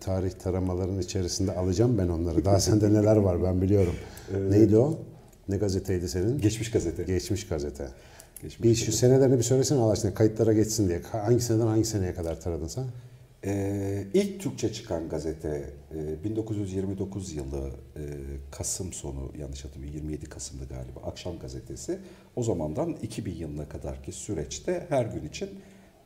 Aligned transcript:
tarih 0.00 0.30
taramaların 0.30 1.00
içerisinde 1.00 1.52
alacağım 1.52 1.98
ben 1.98 2.08
onları. 2.08 2.44
Daha 2.44 2.60
sende 2.60 2.92
neler 2.92 3.16
var 3.16 3.42
ben 3.42 3.62
biliyorum. 3.62 3.94
Neydi 4.50 4.76
o? 4.76 4.98
Ne 5.48 5.56
gazeteydi 5.56 6.08
senin? 6.08 6.40
Geçmiş 6.40 6.70
gazete. 6.70 7.02
Geçmiş 7.02 7.48
gazete. 7.48 7.88
Geçmiş 8.42 8.62
bir 8.62 8.74
şu 8.74 8.92
senelerini 8.92 9.38
bir 9.38 9.42
söylesene 9.42 9.78
Allah 9.78 9.92
aşkına 9.92 10.14
kayıtlara 10.14 10.52
geçsin 10.52 10.88
diye. 10.88 11.02
Hangi 11.12 11.40
seneden 11.40 11.66
hangi 11.66 11.84
seneye 11.84 12.14
kadar 12.14 12.40
taradın 12.40 12.66
sen? 12.66 12.84
Ee, 13.44 14.04
ilk 14.14 14.40
Türkçe 14.40 14.72
çıkan 14.72 15.08
gazete 15.08 15.70
e, 15.94 16.24
1929 16.24 17.32
yılı 17.32 17.70
e, 17.96 18.02
Kasım 18.50 18.92
sonu 18.92 19.32
yanlış 19.38 19.64
hatırlamıyorum 19.64 20.08
27 20.08 20.26
Kasım'dı 20.26 20.64
galiba 20.68 21.00
akşam 21.04 21.38
gazetesi. 21.38 21.98
O 22.36 22.42
zamandan 22.42 22.96
2000 23.02 23.34
yılına 23.34 23.68
kadarki 23.68 24.12
süreçte 24.12 24.86
her 24.88 25.04
gün 25.04 25.28
için 25.28 25.48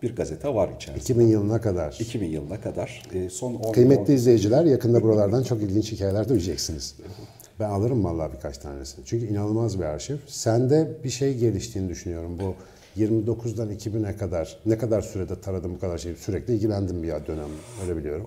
bir 0.03 0.17
gazete 0.17 0.55
var 0.55 0.69
içerisinde. 0.77 1.03
2000 1.03 1.27
yılına 1.27 1.61
kadar. 1.61 1.97
2000 2.01 2.27
yılına 2.27 2.61
kadar 2.61 3.03
e, 3.15 3.31
son 3.31 3.55
10 3.55 3.73
Kıymetli 3.73 4.15
izleyiciler 4.15 4.65
yakında 4.65 5.03
buralardan 5.03 5.43
çok 5.43 5.63
ilginç 5.63 5.93
hikayeler 5.93 6.29
duyeceksiniz. 6.29 6.95
Ben 7.61 7.71
alırım 7.71 8.05
vallahi 8.05 8.33
birkaç 8.33 8.59
tanesini. 8.59 9.05
Çünkü 9.05 9.27
inanılmaz 9.27 9.79
bir 9.79 9.85
arşiv. 9.85 10.17
Sende 10.27 10.89
bir 11.05 11.11
şey 11.11 11.37
geliştiğini 11.37 11.89
düşünüyorum. 11.89 12.39
Bu 12.41 12.55
29'dan 13.01 13.71
2000'e 13.71 14.17
kadar 14.17 14.57
ne 14.67 14.79
kadar 14.79 15.01
sürede 15.03 15.41
taradım 15.41 15.75
bu 15.75 15.81
kadar 15.81 15.99
şey 15.99 16.15
sürekli 16.15 16.55
ilgilendim 16.55 17.03
bir 17.03 17.09
dönem 17.09 17.49
öyle 17.83 17.97
biliyorum. 17.97 18.27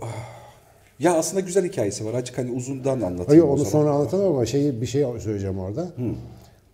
Ya 1.00 1.14
aslında 1.14 1.40
güzel 1.40 1.66
hikayesi 1.66 2.06
var. 2.06 2.14
Açık 2.14 2.38
hani 2.38 2.52
uzundan 2.52 3.02
anlatayım. 3.02 3.28
Hayır 3.28 3.44
onu 3.44 3.66
sonra 3.66 3.92
anlatamam 3.92 4.28
ama 4.28 4.46
şeyi 4.46 4.82
bir 4.82 4.86
şey 4.86 5.06
söyleyeceğim 5.20 5.60
orada. 5.60 5.88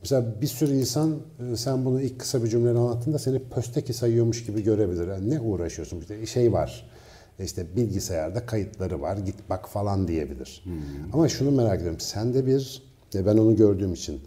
Mesela 0.01 0.41
bir 0.41 0.47
sürü 0.47 0.73
insan 0.73 1.19
e, 1.51 1.55
sen 1.55 1.85
bunu 1.85 2.01
ilk 2.01 2.19
kısa 2.19 2.43
bir 2.43 2.49
cümleyle 2.49 2.77
anlattığında 2.79 3.19
seni 3.19 3.39
pösteki 3.39 3.93
sayıyormuş 3.93 4.45
gibi 4.45 4.63
görebilir. 4.63 5.07
Yani 5.07 5.29
ne 5.29 5.39
uğraşıyorsun? 5.39 5.99
İşte 5.99 6.25
şey 6.25 6.53
var. 6.53 6.89
İşte 7.39 7.75
bilgisayarda 7.75 8.45
kayıtları 8.45 9.01
var. 9.01 9.17
Git 9.17 9.35
bak 9.49 9.69
falan 9.69 10.07
diyebilir. 10.07 10.63
Ama 11.13 11.29
şunu 11.29 11.51
merak 11.51 11.77
ediyorum. 11.77 11.99
Sende 11.99 12.45
bir 12.45 12.83
ya 13.13 13.25
ben 13.25 13.37
onu 13.37 13.55
gördüğüm 13.55 13.93
için 13.93 14.21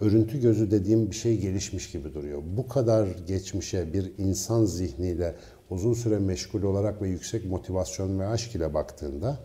örüntü 0.00 0.40
gözü 0.40 0.70
dediğim 0.70 1.10
bir 1.10 1.16
şey 1.16 1.40
gelişmiş 1.40 1.90
gibi 1.90 2.14
duruyor. 2.14 2.42
Bu 2.56 2.68
kadar 2.68 3.08
geçmişe 3.26 3.92
bir 3.92 4.12
insan 4.18 4.64
zihniyle 4.64 5.34
uzun 5.70 5.94
süre 5.94 6.18
meşgul 6.18 6.62
olarak 6.62 7.02
ve 7.02 7.08
yüksek 7.08 7.44
motivasyon 7.44 8.18
ve 8.18 8.26
aşk 8.26 8.54
ile 8.54 8.74
baktığında 8.74 9.38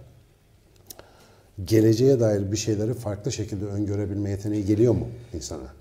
geleceğe 1.65 2.19
dair 2.19 2.51
bir 2.51 2.57
şeyleri 2.57 2.93
farklı 2.93 3.31
şekilde 3.31 3.65
öngörebilme 3.65 4.29
yeteneği 4.29 4.65
geliyor 4.65 4.93
mu 4.93 5.07
insana? 5.33 5.73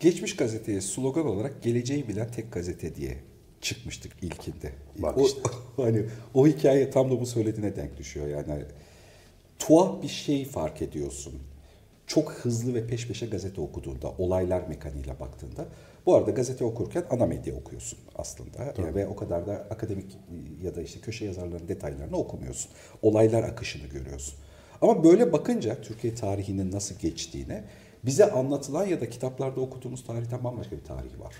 Geçmiş 0.00 0.36
gazeteye 0.36 0.80
slogan 0.80 1.26
olarak 1.26 1.62
geleceği 1.62 2.08
bilen 2.08 2.30
tek 2.30 2.52
gazete 2.52 2.94
diye 2.94 3.16
çıkmıştık 3.60 4.12
ilkinde. 4.22 4.72
Bak 4.98 5.18
o, 5.18 5.26
işte. 5.26 5.40
hani 5.76 6.04
o 6.34 6.46
hikaye 6.46 6.90
tam 6.90 7.10
da 7.10 7.20
bu 7.20 7.26
söylediğine 7.26 7.76
denk 7.76 7.96
düşüyor 7.96 8.26
yani. 8.28 8.64
Tuhaf 9.58 10.02
bir 10.02 10.08
şey 10.08 10.44
fark 10.44 10.82
ediyorsun. 10.82 11.34
Çok 12.06 12.32
hızlı 12.32 12.74
ve 12.74 12.86
peş 12.86 13.08
peşe 13.08 13.26
gazete 13.26 13.60
okuduğunda, 13.60 14.10
olaylar 14.18 14.68
mekaniğiyle 14.68 15.20
baktığında. 15.20 15.66
Bu 16.06 16.14
arada 16.14 16.30
gazete 16.30 16.64
okurken 16.64 17.04
ana 17.10 17.26
medya 17.26 17.54
okuyorsun 17.54 17.98
aslında. 18.16 18.74
Yani 18.78 18.94
ve 18.94 19.06
o 19.06 19.16
kadar 19.16 19.46
da 19.46 19.52
akademik 19.52 20.18
ya 20.62 20.74
da 20.74 20.82
işte 20.82 21.00
köşe 21.00 21.24
yazarlarının 21.24 21.68
detaylarını 21.68 22.16
okumuyorsun. 22.16 22.70
Olaylar 23.02 23.42
akışını 23.42 23.86
görüyorsun. 23.86 24.34
Ama 24.82 25.04
böyle 25.04 25.32
bakınca 25.32 25.80
Türkiye 25.80 26.14
tarihinin 26.14 26.72
nasıl 26.72 26.98
geçtiğine 26.98 27.64
bize 28.04 28.30
anlatılan 28.32 28.86
ya 28.86 29.00
da 29.00 29.10
kitaplarda 29.10 29.60
okuduğumuz 29.60 30.04
tarihten 30.04 30.44
bambaşka 30.44 30.76
bir 30.76 30.84
tarih 30.84 31.20
var. 31.20 31.34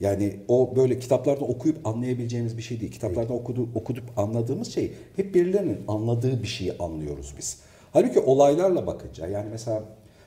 Yani 0.00 0.36
o 0.48 0.76
böyle 0.76 0.98
kitaplarda 0.98 1.44
okuyup 1.44 1.86
anlayabileceğimiz 1.86 2.56
bir 2.56 2.62
şey 2.62 2.80
değil. 2.80 2.92
Kitaplarda 2.92 3.32
okudu, 3.32 3.68
okudup 3.74 4.04
anladığımız 4.18 4.74
şey 4.74 4.92
hep 5.16 5.34
birilerinin 5.34 5.80
anladığı 5.88 6.42
bir 6.42 6.48
şeyi 6.48 6.78
anlıyoruz 6.78 7.34
biz. 7.38 7.60
Halbuki 7.92 8.20
olaylarla 8.20 8.86
bakınca 8.86 9.26
yani 9.26 9.48
mesela 9.50 9.84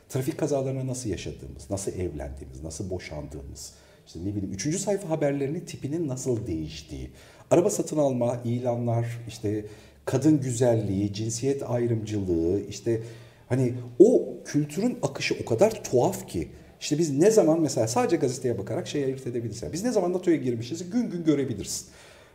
trafik 0.09 0.38
kazalarını 0.38 0.88
nasıl 0.88 1.09
yaşadığımız, 1.09 1.69
nasıl 1.69 1.91
evlendiğimiz, 1.91 2.63
nasıl 2.63 2.89
boşandığımız, 2.89 3.73
işte 4.07 4.19
ne 4.19 4.35
bileyim 4.35 4.53
üçüncü 4.53 4.79
sayfa 4.79 5.09
haberlerinin 5.09 5.59
tipinin 5.59 6.07
nasıl 6.07 6.47
değiştiği, 6.47 7.11
araba 7.51 7.69
satın 7.69 7.97
alma, 7.97 8.41
ilanlar, 8.45 9.19
işte 9.27 9.66
kadın 10.09 10.41
güzelliği, 10.41 11.13
cinsiyet 11.13 11.63
ayrımcılığı, 11.69 12.61
işte 12.69 13.01
hani 13.49 13.73
o 13.99 14.37
kültürün 14.45 14.97
akışı 15.01 15.35
o 15.43 15.45
kadar 15.45 15.83
tuhaf 15.83 16.27
ki 16.27 16.47
işte 16.79 16.97
biz 16.97 17.17
ne 17.17 17.31
zaman 17.31 17.61
mesela 17.61 17.87
sadece 17.87 18.15
gazeteye 18.15 18.57
bakarak 18.57 18.87
şey 18.87 19.03
ayırt 19.03 19.27
edebiliriz. 19.27 19.61
Yani 19.63 19.73
biz 19.73 19.83
ne 19.83 19.91
zaman 19.91 20.13
NATO'ya 20.13 20.37
girmişiz 20.37 20.89
gün 20.89 21.09
gün 21.09 21.23
görebilirsin. 21.23 21.87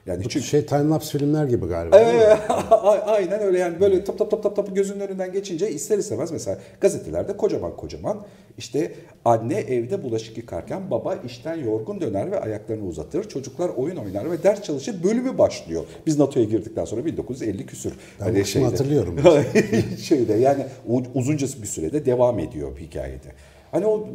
Yani 0.07 0.25
Bu 0.25 0.29
çünkü 0.29 0.47
şey 0.47 0.67
timelapse 0.67 1.19
filmler 1.19 1.45
gibi 1.45 1.67
galiba. 1.67 1.99
Evet, 1.99 2.39
aynen 3.07 3.41
öyle 3.41 3.59
yani 3.59 3.81
böyle 3.81 4.05
tap 4.05 4.19
tap 4.19 4.31
tap 4.31 4.43
tap 4.43 4.57
tap 4.57 4.75
gözünün 4.77 5.01
önünden 5.01 5.33
geçince 5.33 5.71
ister 5.71 5.99
istemez 5.99 6.31
mesela 6.31 6.59
gazetelerde 6.81 7.37
kocaman 7.37 7.77
kocaman 7.77 8.27
işte 8.59 8.93
anne 9.25 9.55
evde 9.55 10.03
bulaşık 10.03 10.37
yıkarken 10.37 10.91
baba 10.91 11.15
işten 11.15 11.55
yorgun 11.55 12.01
döner 12.01 12.31
ve 12.31 12.41
ayaklarını 12.41 12.87
uzatır. 12.87 13.29
Çocuklar 13.29 13.69
oyun 13.69 13.97
oynar 13.97 14.31
ve 14.31 14.43
ders 14.43 14.63
çalışır 14.63 15.03
bölümü 15.05 15.39
başlıyor. 15.39 15.85
Biz 16.07 16.19
NATO'ya 16.19 16.47
girdikten 16.47 16.85
sonra 16.85 17.05
1950 17.05 17.67
küsür. 17.67 17.93
Ben 18.21 18.35
bu 18.35 18.39
kısmı 18.39 18.65
hatırlıyorum. 18.65 19.17
şeyde 20.03 20.33
yani 20.33 20.67
uzunca 21.15 21.47
bir 21.63 21.67
sürede 21.67 22.07
devam 22.07 22.39
ediyor 22.39 22.79
hikayede. 22.79 23.29
Hani 23.75 23.87
o 23.87 24.09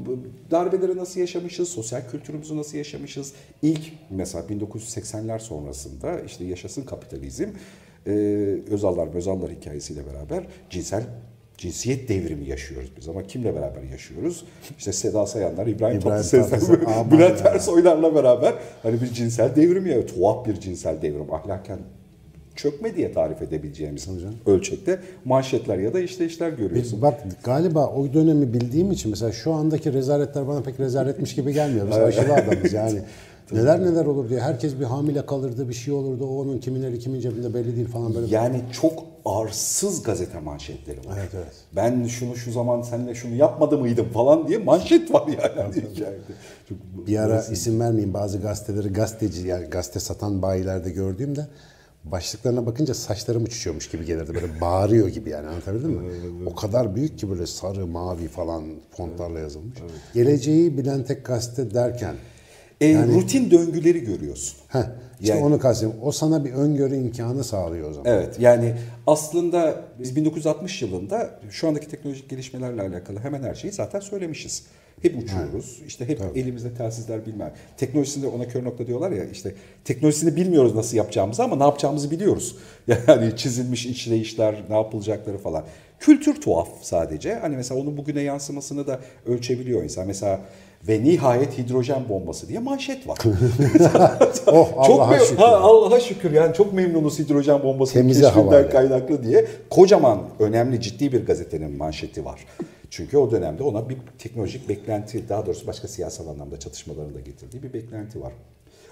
darbeleri 0.52 0.98
nasıl 0.98 1.20
yaşamışız, 1.20 1.70
sosyal 1.70 2.02
kültürümüzü 2.12 2.58
nasıl 2.58 2.78
yaşamışız? 2.78 3.34
İlk 3.62 3.82
mesela 4.10 4.46
1980'ler 4.46 5.40
sonrasında 5.40 6.20
işte 6.20 6.46
yaşasın 6.46 6.84
kapitalizm, 6.84 7.48
e, 8.08 8.12
Özallar 8.70 9.16
Özallar 9.16 9.52
hikayesiyle 9.52 10.02
beraber 10.06 10.48
cinsel 10.70 11.04
cinsiyet 11.58 12.10
devrimi 12.10 12.50
yaşıyoruz 12.50 12.92
biz 12.98 13.10
ama 13.10 13.24
kimle 13.24 13.56
beraber 13.56 13.84
yaşıyoruz? 13.84 14.46
İşte 14.78 14.94
Seda 14.94 15.26
Sayanlar, 15.26 15.68
İbrahim, 15.68 16.00
İbrahim 16.00 16.24
Tatlıses, 16.24 16.70
Bülent. 17.12 17.46
Ersoylarla 17.46 18.16
beraber 18.16 18.54
hani 18.84 19.02
bir 19.02 19.08
cinsel 19.08 19.56
devrim 19.56 19.86
ya 19.86 20.06
tuhaf 20.06 20.46
bir 20.46 20.60
cinsel 20.60 21.02
devrim 21.02 21.34
ahlaken 21.34 21.80
çökme 22.62 22.96
diye 22.96 23.12
tarif 23.14 23.42
edebileceğimiz 23.42 24.08
ölçekte 24.46 25.00
manşetler 25.26 25.78
ya 25.78 25.94
da 25.94 26.00
işte 26.00 26.26
işler 26.26 26.50
görüyorsun. 26.50 26.94
Biz, 26.94 27.02
bak 27.02 27.20
galiba 27.44 27.88
o 27.88 28.14
dönemi 28.14 28.54
bildiğim 28.54 28.92
için 28.92 29.12
mesela 29.12 29.32
şu 29.32 29.54
andaki 29.54 29.94
rezaletler 29.94 30.48
bana 30.48 30.62
pek 30.62 30.80
rezaletmiş 30.80 31.36
gibi 31.36 31.54
gelmiyor. 31.54 31.88
Biz 31.88 31.98
aşırı 31.98 32.34
adamız 32.34 32.74
yani. 32.74 33.02
Neler 33.52 33.82
neler 33.82 34.06
olur 34.06 34.30
diye. 34.30 34.40
Herkes 34.40 34.80
bir 34.80 34.86
hamile 34.86 35.26
kalırdı, 35.26 35.70
bir 35.70 35.74
şey 35.74 35.94
olurdu. 35.94 36.26
O 36.26 36.42
onun 36.42 36.58
kimin 36.60 36.84
eli 36.84 37.00
kimin 37.00 37.20
cebinde 37.20 37.54
belli 37.54 37.76
değil 37.76 37.88
falan 37.88 38.16
böyle. 38.16 38.36
Yani 38.36 38.62
çok 38.82 39.04
arsız 39.26 40.04
gazete 40.04 40.40
manşetleri 40.40 40.98
var. 40.98 41.18
Evet, 41.20 41.30
evet. 41.36 41.54
Ben 41.76 42.06
şunu 42.08 42.36
şu 42.36 42.52
zaman 42.52 42.82
seninle 42.82 43.16
şunu 43.16 43.36
yapmadı 43.36 43.78
mıydım 43.78 44.10
falan 44.10 44.48
diye 44.48 44.58
manşet 44.58 45.14
var 45.14 45.24
yani. 45.28 45.74
Çok- 46.70 47.08
Bir 47.08 47.18
ara 47.18 47.42
isim 47.44 47.80
vermeyeyim 47.80 48.14
bazı 48.14 48.38
gazeteleri 48.38 48.94
gazeteci 48.94 49.48
yani 49.48 49.66
gazete 49.66 50.00
satan 50.00 50.42
bayilerde 50.42 50.90
gördüğümde 50.92 51.48
başlıklarına 52.12 52.66
bakınca 52.66 52.94
saçlarım 52.94 53.44
uçuşuyormuş 53.44 53.90
gibi 53.90 54.06
gelirdi. 54.06 54.34
Böyle 54.36 54.62
bağırıyor 54.62 55.08
gibi 55.08 55.30
yani 55.30 55.48
anlatabildim 55.48 55.90
mi? 55.92 56.10
O 56.46 56.56
kadar 56.56 56.96
büyük 56.96 57.20
ki 57.20 57.30
böyle 57.30 57.48
sarı, 57.48 57.88
mavi 57.88 58.28
falan 58.28 58.64
fontlarla 58.98 59.40
yazılmış. 59.40 59.78
Geleceği 60.14 60.78
bilen 60.78 61.04
tek 61.04 61.26
gazete 61.26 61.74
derken 61.74 62.16
E, 62.82 62.94
rutin 63.08 63.52
döngüleri 63.52 64.00
görüyorsun. 64.04 64.58
heh, 64.68 64.80
işte 65.22 65.34
Yani- 65.34 65.46
onu 65.46 65.60
kastediyorum. 65.60 66.00
O 66.04 66.12
sana 66.12 66.46
bir 66.46 66.52
öngörü 66.54 66.96
imkanı 66.96 67.44
sağlıyor 67.44 67.90
o 67.90 67.94
zaman. 67.94 68.12
Evet 68.12 68.36
yani 68.40 68.76
aslında 69.08 69.82
biz 70.00 70.16
1960 70.16 70.82
yılında 70.82 71.40
şu 71.50 71.68
andaki 71.68 71.88
teknolojik 71.88 72.30
gelişmelerle 72.30 72.82
alakalı 72.82 73.20
hemen 73.20 73.44
her 73.44 73.56
şeyi 73.56 73.72
zaten 73.74 74.00
söylemişiz. 74.00 74.64
Hep 75.02 75.24
uçuyoruz. 75.24 75.82
işte 75.88 76.08
hep 76.08 76.22
elimizde 76.36 76.74
telsizler 76.74 77.26
bilmem. 77.26 77.54
Teknolojisinde 77.78 78.28
ona 78.28 78.48
kör 78.48 78.64
nokta 78.64 78.88
diyorlar 78.88 79.12
ya 79.12 79.26
işte 79.26 79.54
teknolojisini 79.86 80.36
bilmiyoruz 80.36 80.76
nasıl 80.76 80.98
yapacağımızı 80.98 81.44
ama 81.44 81.56
ne 81.56 81.64
yapacağımızı 81.64 82.12
biliyoruz. 82.12 82.56
Yani 83.08 83.38
çizilmiş 83.38 83.86
işleyişler, 83.86 84.64
ne 84.70 84.76
yapılacakları 84.76 85.38
falan. 85.38 85.64
Kültür 86.00 86.42
tuhaf 86.42 86.70
sadece. 86.82 87.34
Hani 87.34 87.56
mesela 87.56 87.82
onun 87.82 87.98
bugüne 87.98 88.22
yansımasını 88.22 88.88
da 88.88 89.00
ölçebiliyor 89.26 89.84
insan. 89.84 90.08
Mesela 90.08 90.42
ve 90.88 91.04
nihayet 91.04 91.58
hidrojen 91.58 92.10
bombası 92.10 92.48
diye 92.50 92.60
manşet 92.60 93.08
var. 93.08 93.18
Oh, 94.48 94.70
Allah'a 94.78 95.12
mem- 95.16 95.20
şükür. 95.26 95.38
Ha, 95.38 95.46
Allah'a 95.58 96.00
şükür 96.00 96.32
yani 96.32 96.54
çok 96.54 96.74
memnunuz 96.74 97.20
hidrojen 97.20 97.64
bombasının 97.64 98.02
Temize 98.02 98.22
keşfinden 98.22 98.46
havale. 98.46 98.70
kaynaklı 98.70 99.24
diye 99.24 99.46
kocaman 99.70 100.22
önemli 100.40 100.82
ciddi 100.82 101.12
bir 101.12 101.26
gazetenin 101.26 101.78
manşeti 101.78 102.26
var. 102.26 102.46
Çünkü 102.90 103.18
o 103.18 103.32
dönemde 103.32 103.64
ona 103.64 103.90
bir 103.90 103.98
teknolojik 104.18 104.70
beklenti 104.70 105.30
daha 105.30 105.46
doğrusu 105.46 105.68
başka 105.68 105.88
siyasal 105.88 106.28
anlamda 106.28 106.60
çatışmaların 106.60 107.14
da 107.16 107.20
getirdiği 107.20 107.64
bir 107.64 107.74
beklenti 107.74 108.22
var. 108.22 108.34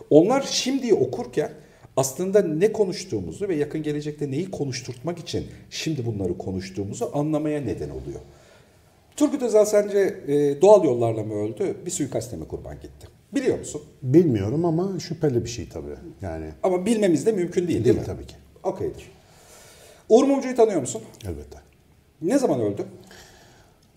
Onlar 0.09 0.45
şimdi 0.51 0.93
okurken 0.93 1.49
aslında 1.97 2.41
ne 2.41 2.71
konuştuğumuzu 2.73 3.47
ve 3.47 3.55
yakın 3.55 3.83
gelecekte 3.83 4.31
neyi 4.31 4.51
konuşturtmak 4.51 5.19
için 5.19 5.45
şimdi 5.69 6.05
bunları 6.05 6.37
konuştuğumuzu 6.37 7.09
anlamaya 7.13 7.61
neden 7.61 7.89
oluyor. 7.89 8.19
Turgut 9.17 9.41
Özal 9.43 9.65
sence 9.65 9.99
e, 10.27 10.61
doğal 10.61 10.83
yollarla 10.83 11.23
mı 11.23 11.33
öldü, 11.33 11.77
bir 11.85 11.91
suikaste 11.91 12.37
mi 12.37 12.47
kurban 12.47 12.75
gitti? 12.75 13.07
Biliyor 13.35 13.59
musun? 13.59 13.81
Bilmiyorum 14.01 14.65
ama 14.65 14.99
şüpheli 14.99 15.43
bir 15.43 15.49
şey 15.49 15.69
tabii. 15.69 15.95
Yani 16.21 16.45
Ama 16.63 16.85
bilmemiz 16.85 17.25
de 17.25 17.31
mümkün 17.31 17.61
değil 17.67 17.69
değil, 17.69 17.85
Değil 17.85 17.97
mi? 17.97 18.03
tabii 18.05 18.27
ki. 18.27 18.35
Okeydir. 18.63 19.11
Uğur 20.09 20.23
Mumcu'yu 20.23 20.55
tanıyor 20.55 20.81
musun? 20.81 21.01
Elbette. 21.25 21.57
Ne 22.21 22.37
zaman 22.39 22.61
öldü? 22.61 22.85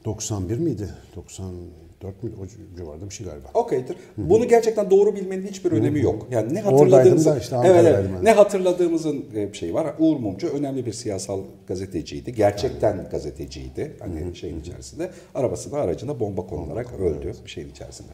91 0.04 0.58
miydi? 0.58 0.88
94 1.16 2.22
mü? 2.22 2.30
O 2.42 2.76
civarda 2.76 3.04
bir 3.04 3.14
şey 3.14 3.26
galiba. 3.26 3.48
Okeydir. 3.54 3.96
Bunu 4.16 4.48
gerçekten 4.48 4.90
doğru 4.90 5.16
bilmenin 5.16 5.46
hiçbir 5.46 5.72
önemi 5.72 6.00
yok. 6.00 6.26
Yani 6.30 6.54
ne 6.54 6.60
hatırladığımızın 6.60 7.40
işte 7.40 7.56
evet, 7.64 7.84
evet, 7.86 8.10
ben. 8.16 8.24
ne 8.24 8.32
hatırladığımızın 8.32 9.24
e, 9.34 9.52
bir 9.52 9.58
şeyi 9.58 9.74
var. 9.74 9.94
Uğur 9.98 10.16
Mumcu 10.16 10.48
önemli 10.48 10.86
bir 10.86 10.92
siyasal 10.92 11.40
gazeteciydi. 11.66 12.34
Gerçekten 12.34 13.08
gazeteciydi. 13.10 13.96
Hani 14.00 14.36
şeyin 14.36 14.60
içerisinde 14.60 15.10
arabasına 15.34 15.78
aracına 15.78 16.20
bomba 16.20 16.46
konularak 16.46 16.92
öldü 16.92 17.34
bir 17.44 17.50
şeyin 17.50 17.70
içerisinde. 17.70 18.12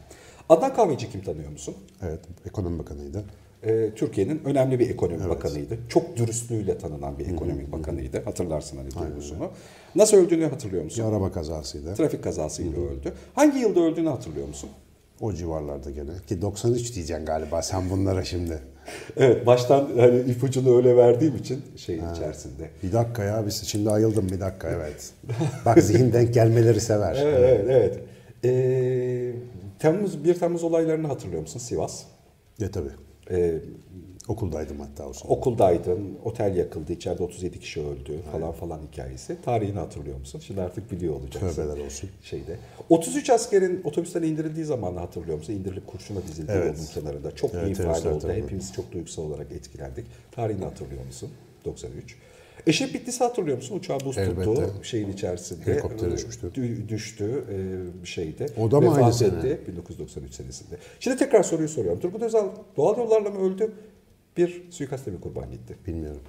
Adnan 0.49 0.75
Kahveci 0.75 1.11
kim 1.11 1.23
tanıyor 1.23 1.51
musun? 1.51 1.75
Evet, 2.03 2.21
ekonomi 2.47 2.79
bakanıydı. 2.79 3.25
Ee, 3.65 3.91
Türkiye'nin 3.97 4.45
önemli 4.45 4.79
bir 4.79 4.91
ekonomi 4.91 5.29
bakanıydı. 5.29 5.79
Çok 5.89 6.17
dürüstlüğüyle 6.17 6.79
tanınan 6.79 7.19
bir 7.19 7.27
ekonomi 7.27 7.73
bakanıydı. 7.73 8.23
Hatırlarsın 8.25 8.77
hani 8.77 8.91
duygusunu. 8.91 9.51
Nasıl 9.95 10.17
öldüğünü 10.17 10.45
hatırlıyor 10.45 10.85
musun? 10.85 11.05
Bir 11.05 11.11
araba 11.11 11.33
kazasıydı. 11.33 11.95
Trafik 11.95 12.25
kazasıyla 12.25 12.81
öldü. 12.81 13.13
Hangi 13.35 13.59
yılda 13.59 13.81
öldüğünü 13.81 14.09
hatırlıyor 14.09 14.49
musun? 14.49 14.71
O 15.21 15.33
civarlarda 15.33 15.91
gene. 15.91 16.11
Ki 16.27 16.43
93 16.43 16.95
diyeceksin 16.95 17.27
galiba 17.27 17.63
sen 17.63 17.91
bunlara 17.91 18.25
şimdi. 18.25 18.59
Evet 19.17 19.47
baştan 19.47 19.89
hani 19.97 20.21
ipucunu 20.21 20.77
öyle 20.77 20.97
verdiğim 20.97 21.37
için 21.37 21.63
şeyin 21.77 22.13
içerisinde. 22.15 22.71
Bir 22.83 22.93
dakika 22.93 23.25
ya 23.25 23.47
biz 23.47 23.65
şimdi 23.65 23.91
ayıldım 23.91 24.29
bir 24.29 24.41
dakika 24.41 24.69
evet. 24.69 25.11
Bak 25.65 25.83
zihin 25.83 26.13
denk 26.13 26.35
gelmeleri 26.35 26.81
sever. 26.81 27.17
Evet 27.23 27.39
evet. 27.39 27.67
evet. 27.71 27.99
Ee, 28.45 29.33
Temmuz 29.79 30.25
1 30.25 30.35
Temmuz 30.35 30.65
olaylarını 30.65 31.07
hatırlıyor 31.07 31.41
musun 31.41 31.59
Sivas? 31.59 32.03
Ya 32.59 32.71
tabii. 32.71 33.06
Ee, 33.31 33.59
Okuldaydım 34.29 34.81
hatta 34.81 35.09
o 35.09 35.13
sırada. 35.13 35.33
okuldaydım, 35.35 36.19
otel 36.25 36.57
yakıldı, 36.57 36.93
içeride 36.93 37.23
37 37.23 37.61
kişi 37.61 37.81
öldü 37.81 38.21
falan 38.33 38.53
falan 38.53 38.81
hikayesi. 38.93 39.37
Tarihini 39.43 39.79
hatırlıyor 39.79 40.19
musun? 40.19 40.41
Şimdi 40.47 40.61
artık 40.61 40.93
biliyor 40.93 41.15
olacaksın. 41.15 41.63
Tövbeler 41.63 41.85
olsun. 41.87 42.11
Şeyde. 42.23 42.57
33 42.89 43.31
askerin 43.31 43.81
otobüsten 43.85 44.23
indirildiği 44.23 44.65
zamanı 44.65 44.99
hatırlıyor 44.99 45.39
musun? 45.39 45.53
İndirilip 45.53 45.87
kurşuna 45.87 46.23
dizildiği 46.23 46.57
Evet. 46.59 46.77
yolun 46.79 46.87
kenarında. 46.87 47.35
Çok 47.35 47.55
Evet, 47.55 47.77
teröristler 47.77 48.11
oldu. 48.11 48.33
Hepimiz 48.33 48.73
çok 48.73 48.93
duygusal 48.93 49.23
olarak 49.23 49.53
etkilendik. 49.53 50.07
Tarihini 50.33 50.65
hatırlıyor 50.65 51.05
musun? 51.07 51.31
93. 51.65 52.17
Eşref 52.67 52.95
Bitlisi 52.95 53.25
hatırlıyor 53.25 53.57
musun? 53.57 53.79
Uçağı 53.79 54.01
buz 54.01 54.17
tuttu 54.17 54.21
Elbette. 54.43 54.67
şeyin 54.83 55.13
içerisinde. 55.13 55.65
Helikopter 55.73 56.09
Ee, 56.09 56.13
düşmüştü. 56.13 56.47
dü- 56.57 56.89
düştü 56.89 57.45
e, 58.03 58.07
şeyde. 58.07 58.47
O 58.61 58.71
da 58.71 58.81
mı 58.81 58.95
aynı 58.95 59.13
sene? 59.13 59.29
etti 59.39 59.61
1993 59.69 60.35
senesinde. 60.35 60.77
Şimdi 61.01 61.17
tekrar 61.17 61.43
soruyu 61.43 61.69
soruyorum. 61.69 62.01
Turgut 62.01 62.23
Özal 62.23 62.49
doğal 62.77 62.99
yollarla 62.99 63.31
mı 63.31 63.39
öldü? 63.39 63.73
Bir 64.37 64.63
suikaste 64.71 65.11
mi 65.11 65.21
kurban 65.21 65.51
gitti? 65.51 65.77
Bilmiyorum. 65.87 66.21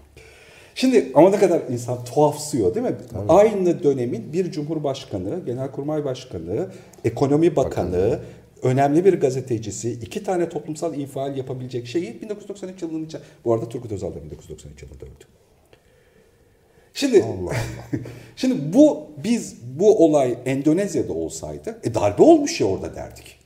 Şimdi 0.75 1.12
ama 1.15 1.29
ne 1.29 1.38
kadar 1.39 1.62
insan 1.69 2.03
tuhafsıyor 2.06 2.75
değil 2.75 2.85
mi? 2.85 2.95
Aynı 3.30 3.83
dönemin 3.83 4.33
bir 4.33 4.51
cumhurbaşkanı, 4.51 5.45
genelkurmay 5.45 6.06
başkanı, 6.06 6.68
ekonomi 7.06 7.56
bakanı, 7.56 8.19
önemli 8.63 9.06
bir 9.06 9.19
gazetecisi, 9.19 9.91
iki 9.91 10.23
tane 10.23 10.50
toplumsal 10.50 10.95
infial 11.00 11.38
yapabilecek 11.38 11.88
şeyi 11.88 12.21
1993 12.21 12.81
yılının 12.81 13.06
içinde... 13.06 13.21
Bu 13.45 13.53
arada 13.53 13.69
Turgut 13.69 13.91
Özal 13.91 14.15
da 14.15 14.23
1993 14.23 14.81
yılında 14.83 15.06
öldü. 15.06 15.25
Şimdi 16.97 17.23
Allah 17.23 17.51
şimdi 18.35 18.73
bu 18.73 18.99
biz 19.23 19.55
bu 19.79 20.05
olay 20.05 20.38
Endonezya'da 20.45 21.13
olsaydı 21.13 21.77
e 21.83 21.94
darbe 21.95 22.23
olmuş 22.23 22.61
ya 22.61 22.67
orada 22.67 22.95
derdik. 22.95 23.38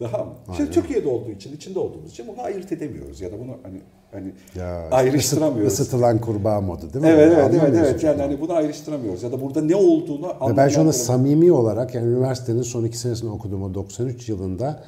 Daha 0.00 0.18
mı? 0.24 0.32
Şimdi 0.56 0.70
Türkiye'de 0.70 1.08
olduğu 1.08 1.30
için, 1.30 1.56
içinde 1.56 1.78
olduğumuz 1.78 2.10
için 2.10 2.26
bunu 2.28 2.42
ayırt 2.42 2.72
edemiyoruz 2.72 3.20
ya 3.20 3.32
da 3.32 3.40
bunu 3.40 3.56
hani 3.62 3.80
hani 4.12 4.32
Ya 4.56 4.88
ayrıştıramıyoruz. 4.90 5.72
ısıtılan 5.72 6.18
kurbağa 6.20 6.60
modu 6.60 6.92
değil 6.94 7.04
mi? 7.04 7.10
Evet 7.10 7.32
evet 7.38 7.54
evet 7.62 7.74
evet 7.78 8.02
yani 8.04 8.22
hani 8.22 8.40
bunu 8.40 8.52
ayrıştıramıyoruz 8.52 9.22
ya 9.22 9.32
da 9.32 9.40
burada 9.40 9.62
ne 9.62 9.76
olduğunu 9.76 10.26
Ve 10.28 10.30
ben 10.30 10.36
şu 10.38 10.40
anda 10.40 10.44
anlamlandırabiliyoruz. 10.44 10.96
samimi 10.96 11.52
olarak 11.52 11.94
yani 11.94 12.06
üniversitenin 12.06 12.62
son 12.62 12.84
iki 12.84 12.98
senesini 12.98 13.30
okuduğum 13.30 13.62
o 13.62 13.74
93 13.74 14.28
yılında 14.28 14.84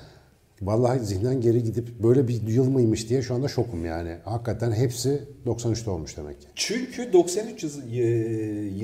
vallahi 0.62 1.00
zihnen 1.00 1.40
geri 1.40 1.62
gidip 1.62 1.88
böyle 2.02 2.28
bir 2.28 2.42
yıl 2.48 2.70
mıymış 2.70 3.08
diye 3.08 3.22
şu 3.22 3.34
anda 3.34 3.48
şokum 3.48 3.84
yani. 3.86 4.16
Hakikaten 4.24 4.72
hepsi 4.72 5.22
93'te 5.46 5.90
olmuş 5.90 6.16
demek 6.16 6.40
ki. 6.40 6.46
Çünkü 6.54 7.12
93 7.12 7.62
yıl- 7.64 7.92
e, 7.92 7.98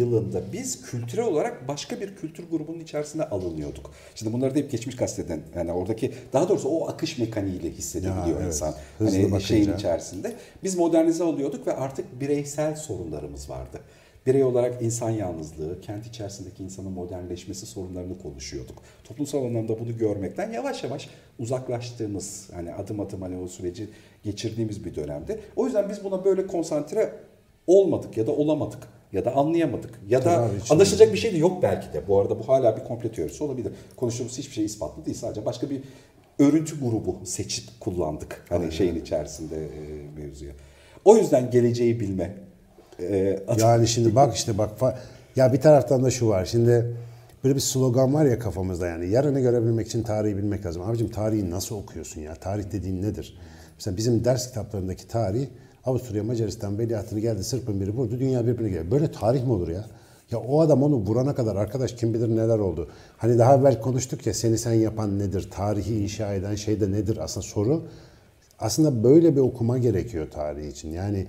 yılında 0.01 0.43
biz 0.53 0.83
kültürel 0.83 1.25
olarak 1.25 1.69
başka 1.69 2.01
bir 2.01 2.17
kültür 2.17 2.45
grubunun 2.51 2.81
içerisine 2.81 3.23
alınıyorduk. 3.23 3.91
Şimdi 4.15 4.33
bunları 4.33 4.55
da 4.55 4.59
hep 4.59 4.71
geçmiş 4.71 4.97
kasteden 4.97 5.41
yani 5.55 5.73
oradaki 5.73 6.13
daha 6.33 6.49
doğrusu 6.49 6.69
o 6.69 6.89
akış 6.89 7.19
mekaniğiyle 7.19 7.71
hissedebiliyor 7.71 8.27
Ya, 8.27 8.35
evet. 8.37 8.47
insan. 8.47 8.75
Hızlı 8.99 9.13
hani 9.17 9.25
bakınca. 9.27 9.41
şeyin 9.47 9.75
içerisinde. 9.75 10.33
Biz 10.65 10.77
modernize 10.77 11.25
oluyorduk 11.25 11.67
ve 11.67 11.77
artık 11.77 12.21
bireysel 12.21 12.77
sorunlarımız 12.77 13.51
vardı. 13.51 13.81
Birey 14.27 14.45
olarak 14.45 14.83
insan 14.83 15.11
yalnızlığı, 15.11 15.81
kent 15.81 16.07
içerisindeki 16.07 16.63
insanın 16.63 16.93
modernleşmesi 16.93 17.67
sorunlarını 17.67 18.19
konuşuyorduk. 18.19 18.83
Toplumsal 19.05 19.45
anlamda 19.45 19.81
bunu 19.81 19.99
görmekten 19.99 20.53
yavaş 20.53 20.85
yavaş 20.85 21.09
uzaklaştığımız, 21.39 22.51
hani 22.55 22.75
adım 22.75 23.01
adım 23.01 23.23
hani 23.23 23.39
o 23.39 23.49
süreci 23.49 23.89
geçirdiğimiz 24.25 24.85
bir 24.85 24.95
dönemde. 24.95 25.41
O 25.57 25.65
yüzden 25.67 25.89
biz 25.89 26.05
buna 26.05 26.25
böyle 26.25 26.47
konsantre 26.47 27.13
olmadık 27.67 28.17
ya 28.17 28.27
da 28.27 28.33
olamadık 28.33 28.89
ya 29.13 29.25
da 29.25 29.35
anlayamadık 29.35 30.01
ya 30.09 30.25
da 30.25 30.35
Tabii 30.35 30.61
anlaşılacak 30.71 31.13
bir 31.13 31.19
şey 31.19 31.33
de 31.33 31.37
yok 31.37 31.63
belki 31.63 31.93
de. 31.93 32.09
Bu 32.09 32.21
arada 32.21 32.39
bu 32.39 32.49
hala 32.49 32.77
bir 32.77 32.85
komple 32.85 33.13
teorisi 33.13 33.45
olabilir. 33.45 33.73
Konuştuğumuz 33.97 34.39
hiçbir 34.39 34.55
şey 34.55 34.65
ispatlı 34.65 35.07
değil. 35.07 35.17
Sadece 35.17 35.45
başka 35.45 35.71
bir 35.71 35.81
örüntü 36.39 36.81
grubu 36.81 37.17
seçip 37.25 37.81
kullandık. 37.81 38.45
Hani 38.49 38.73
şeyin 38.73 39.01
içerisinde 39.01 39.57
e, 39.57 40.21
mevzuya. 40.21 40.53
O 41.05 41.17
yüzden 41.17 41.51
geleceği 41.51 42.01
bilme. 42.01 42.46
E, 43.01 43.39
Yani 43.59 43.89
şimdi 43.89 44.15
bak 44.15 44.37
işte 44.37 44.59
bak 44.59 44.71
ya 45.37 45.53
bir 45.53 45.61
taraftan 45.61 46.05
da 46.05 46.11
şu 46.11 46.29
var. 46.29 46.45
Şimdi 46.45 46.97
böyle 47.45 47.55
bir 47.55 47.61
slogan 47.61 48.15
var 48.15 48.25
ya 48.25 48.39
kafamızda 48.39 48.87
yani 48.87 49.09
yarını 49.09 49.41
görebilmek 49.41 49.87
için 49.87 50.03
tarihi 50.03 50.37
bilmek 50.37 50.67
lazım. 50.67 50.83
Abicim 50.83 51.11
tarihi 51.11 51.51
nasıl 51.51 51.77
okuyorsun 51.77 52.21
ya? 52.21 52.35
Tarih 52.35 52.65
dediğin 52.73 53.03
nedir? 53.03 53.39
Mesela 53.77 53.97
bizim 53.97 54.25
ders 54.25 54.49
kitaplarındaki 54.49 55.09
tarih 55.09 55.47
Avusturya 55.85 56.25
Macaristan 56.25 56.79
veliahtını 56.79 57.21
geldi 57.21 57.45
Sırp'ın 57.45 57.81
biri 57.81 57.91
vurdu 57.91 58.21
dünya 58.21 58.47
birbirine 58.47 58.71
geldi. 58.71 58.91
Böyle 58.91 59.13
tarih 59.13 59.45
mi 59.45 59.53
olur 59.53 59.69
ya? 59.69 59.85
Ya 60.31 60.39
o 60.39 60.61
adam 60.61 60.83
onu 60.83 60.97
vurana 60.97 61.35
kadar 61.35 61.57
arkadaş 61.57 61.93
kim 61.93 62.15
bilir 62.15 62.37
neler 62.37 62.59
oldu. 62.59 62.89
Hani 63.17 63.39
daha 63.39 63.57
evvel 63.57 63.81
konuştuk 63.81 64.27
ya 64.27 64.35
seni 64.35 64.59
sen 64.59 64.73
yapan 64.73 65.19
nedir? 65.19 65.51
Tarihi 65.51 66.03
inşa 66.03 66.35
eden 66.35 66.55
şey 66.55 66.81
de 66.81 66.93
nedir? 66.93 67.19
Aslında 67.23 67.47
soru 67.47 67.83
aslında 68.59 69.05
böyle 69.05 69.37
bir 69.37 69.41
okuma 69.41 69.79
gerekiyor 69.79 70.31
tarih 70.31 70.69
için. 70.69 70.91
Yani 70.91 71.27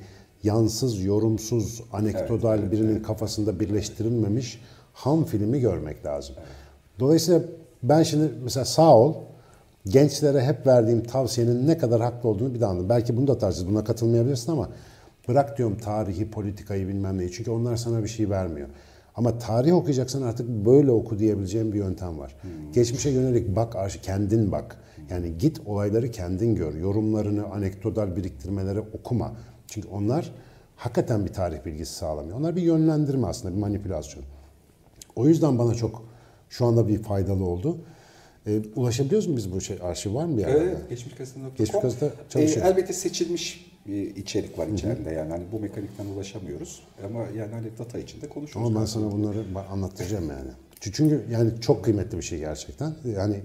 yansız, 0.48 1.04
yorumsuz, 1.04 1.82
anekdotal 1.94 2.72
birinin 2.72 3.04
kafasında 3.04 3.60
birleştirilmemiş 3.60 4.62
ham 4.94 5.26
filmi 5.26 5.60
görmek 5.60 6.06
lazım. 6.06 6.36
Dolayısıyla 7.00 7.42
ben 7.84 8.04
şimdi 8.04 8.32
mesela 8.44 8.66
sağ 8.66 8.98
ol, 8.98 9.14
gençlere 9.86 10.42
hep 10.42 10.68
verdiğim 10.68 11.04
tavsiyenin 11.04 11.68
ne 11.68 11.78
kadar 11.78 12.02
haklı 12.02 12.30
olduğunu 12.30 12.54
bir 12.54 12.62
daha 12.62 12.72
anladım. 12.72 12.90
Belki 12.90 13.18
bunu 13.18 13.28
da 13.28 13.38
tartışırız, 13.38 13.70
buna 13.70 13.84
katılmayabilirsin 13.84 14.52
ama 14.52 14.70
bırak 15.28 15.58
diyorum 15.58 15.78
tarihi, 15.78 16.32
politikayı 16.32 16.88
bilmem 16.88 17.18
neyi. 17.18 17.32
Çünkü 17.32 17.52
onlar 17.52 17.76
sana 17.76 18.04
bir 18.04 18.08
şey 18.08 18.30
vermiyor. 18.30 18.68
Ama 19.16 19.38
tarih 19.38 19.74
okuyacaksan 19.74 20.22
artık 20.22 20.50
böyle 20.50 20.92
oku 20.92 21.20
diyebileceğim 21.20 21.74
bir 21.74 21.78
yöntem 21.78 22.20
var. 22.20 22.36
Geçmişe 22.74 23.10
yönelik 23.10 23.56
bak, 23.56 23.76
kendin 24.02 24.52
bak. 24.52 24.78
Yani 25.10 25.38
git 25.38 25.62
olayları 25.66 26.12
kendin 26.12 26.56
gör. 26.56 26.74
Yorumlarını, 26.74 27.46
anekdotal 27.46 28.16
biriktirmeleri 28.16 28.80
okuma. 28.80 29.32
Çünkü 29.68 29.88
onlar 29.88 30.32
hakikaten 30.76 31.26
bir 31.26 31.34
tarih 31.34 31.66
bilgisi 31.66 31.94
sağlamıyor. 31.94 32.38
Onlar 32.38 32.56
bir 32.56 32.62
yönlendirme 32.62 33.28
aslında, 33.28 33.56
bir 33.56 33.60
manipülasyon. 33.60 34.24
O 35.16 35.28
yüzden 35.28 35.60
bana 35.60 35.76
çok 35.76 36.04
şu 36.50 36.66
anda 36.66 36.88
bir 36.88 37.04
faydalı 37.04 37.46
oldu. 37.46 37.78
Ee, 38.48 38.62
ulaşabiliyoruz 38.76 39.28
mu 39.28 39.38
biz 39.38 39.52
bu 39.52 39.62
şey 39.62 39.78
arşiv 39.82 40.16
var 40.16 40.26
mı 40.26 40.38
bir 40.38 40.42
yerde? 40.42 40.58
Evet, 40.58 40.90
geçmiş 40.90 41.16
gazetede. 41.16 41.44
Geçmiş 41.58 41.82
Gazete 41.82 42.12
çalışıyor. 42.30 42.66
E, 42.66 42.70
elbette 42.70 42.94
seçilmiş 42.94 43.72
bir 43.88 44.16
içerik 44.16 44.60
var 44.60 44.68
içeride 44.68 45.14
yani 45.14 45.32
hani 45.32 45.44
bu 45.52 45.60
mekanikten 45.60 46.06
ulaşamıyoruz 46.06 46.84
ama 47.06 47.20
yani 47.38 47.54
hani 47.54 47.68
data 47.80 48.00
içinde 48.00 48.30
konuşuyoruz. 48.30 48.72
Ama 48.72 48.82
ben 48.82 48.86
sana 48.86 49.12
bunları 49.12 49.44
anlatacağım 49.72 50.30
yani. 50.30 50.50
Çünkü 50.80 51.26
yani 51.32 51.52
çok 51.62 51.84
kıymetli 51.84 52.18
bir 52.18 52.24
şey 52.24 52.40
gerçekten. 52.40 52.94
Yani 53.16 53.42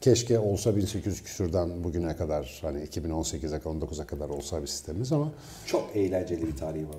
keşke 0.00 0.38
olsa 0.38 0.76
1800 0.76 1.22
küsürden 1.22 1.84
bugüne 1.84 2.16
kadar 2.16 2.58
hani 2.62 2.84
2018'e 2.84 3.58
19'a 3.58 4.06
kadar 4.06 4.28
olsa 4.28 4.62
bir 4.62 4.66
sistemimiz 4.66 5.12
ama 5.12 5.32
Çok 5.66 5.96
eğlenceli 5.96 6.46
bir 6.46 6.56
tarihi 6.56 6.88
var. 6.88 6.96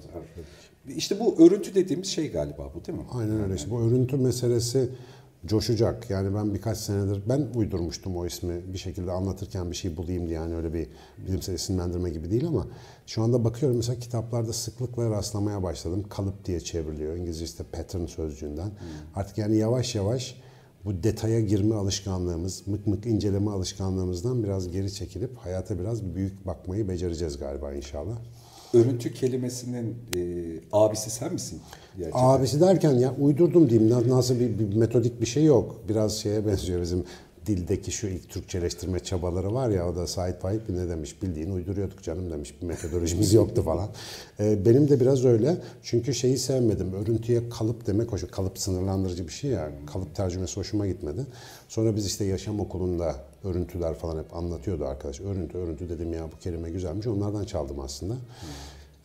İşte 0.96 1.20
bu 1.20 1.46
örüntü 1.46 1.76
dediğimiz 1.76 2.08
şey 2.08 2.32
galiba 2.32 2.72
bu 2.76 2.86
değil 2.86 2.98
mi? 2.98 3.06
aynen 3.14 3.44
öyle. 3.44 3.56
İşte 3.56 3.72
bu 3.72 3.82
örüntü 3.82 4.18
meselesi 4.18 4.90
coşacak. 5.46 6.10
Yani 6.10 6.36
ben 6.36 6.54
birkaç 6.54 6.78
senedir 6.78 7.22
ben 7.30 7.48
uydurmuştum 7.56 8.18
o 8.18 8.26
ismi 8.26 8.74
bir 8.74 8.78
şekilde 8.78 9.12
anlatırken 9.12 9.72
bir 9.72 9.76
şey 9.76 9.98
bulayım 9.98 10.28
diye 10.28 10.36
yani 10.36 10.56
öyle 10.56 10.74
bir 10.74 10.88
bilimsel 11.28 11.54
isimlendirme 11.54 12.10
gibi 12.10 12.32
değil 12.32 12.48
ama 12.48 12.68
şu 13.08 13.24
anda 13.24 13.44
bakıyorum 13.44 13.78
mesela 13.78 14.00
kitaplarda 14.00 14.54
sıklıkla 14.54 15.10
rastlamaya 15.10 15.64
başladım. 15.64 16.06
Kalıp 16.10 16.46
diye 16.46 16.60
çevriliyor. 16.60 17.16
İngilizce 17.16 17.46
işte 17.46 17.64
pattern 17.64 18.06
sözcüğünden. 18.06 18.72
Artık 19.16 19.38
yani 19.38 19.58
yavaş 19.58 19.96
yavaş 19.96 20.42
bu 20.86 21.04
detaya 21.04 21.40
girme 21.40 21.76
alışkanlığımız, 21.76 22.68
mık 22.68 22.88
mık 22.88 23.06
inceleme 23.06 23.52
alışkanlığımızdan 23.52 24.44
biraz 24.44 24.72
geri 24.72 24.94
çekilip 24.94 25.38
hayata 25.38 25.80
biraz 25.80 26.04
büyük 26.16 26.46
bakmayı 26.48 26.90
becereceğiz 26.90 27.38
galiba 27.38 27.74
inşallah. 27.74 28.18
örüntü 28.74 29.14
kelimesinin 29.14 29.96
e, 30.16 30.20
abisi 30.72 31.10
sen 31.10 31.34
misin? 31.34 31.60
Gerçekten. 31.98 32.20
Abisi 32.24 32.62
derken 32.62 32.92
ya 32.92 33.16
uydurdum 33.20 33.70
diyeyim. 33.70 33.92
Na- 33.92 34.18
Nasıl 34.18 34.40
bir, 34.40 34.60
bir 34.60 34.76
metodik 34.76 35.22
bir 35.22 35.26
şey 35.26 35.44
yok. 35.46 35.76
Biraz 35.90 36.18
şeye 36.18 36.46
benziyor 36.48 36.82
bizim 36.82 37.04
dildeki 37.46 37.92
şu 37.92 38.08
ilk 38.08 38.30
Türkçeleştirme 38.30 39.00
çabaları 39.00 39.54
var 39.54 39.70
ya 39.70 39.90
o 39.90 39.96
da 39.96 40.08
Said 40.08 40.36
Faik 40.42 40.70
ne 40.70 40.90
demiş 40.90 41.22
bildiğin 41.22 41.52
uyduruyorduk 41.52 42.04
canım 42.04 42.32
demiş 42.32 42.56
bir 42.62 42.68
metodolojimiz 42.68 43.34
yoktu 43.34 43.64
falan. 43.64 43.90
Ee, 44.40 44.66
benim 44.66 44.90
de 44.90 45.00
biraz 45.00 45.26
öyle 45.26 45.58
çünkü 45.84 46.14
şeyi 46.14 46.38
sevmedim 46.38 46.94
örüntüye 46.94 47.50
kalıp 47.50 47.88
demek 47.88 48.12
hoş 48.12 48.24
kalıp 48.32 48.60
sınırlandırıcı 48.60 49.28
bir 49.28 49.34
şey 49.34 49.52
ya 49.52 49.72
kalıp 49.94 50.16
tercümesi 50.16 50.60
hoşuma 50.60 50.88
gitmedi. 50.88 51.26
Sonra 51.68 51.96
biz 51.96 52.06
işte 52.06 52.26
yaşam 52.26 52.60
okulunda 52.60 53.16
örüntüler 53.44 53.94
falan 53.94 54.18
hep 54.24 54.36
anlatıyordu 54.36 54.86
arkadaş. 54.86 55.22
Örüntü 55.22 55.58
örüntü 55.58 55.90
dedim 55.90 56.14
ya 56.14 56.24
bu 56.36 56.40
kelime 56.40 56.70
güzelmiş 56.70 57.08
onlardan 57.08 57.46
çaldım 57.46 57.80
aslında. 57.80 58.16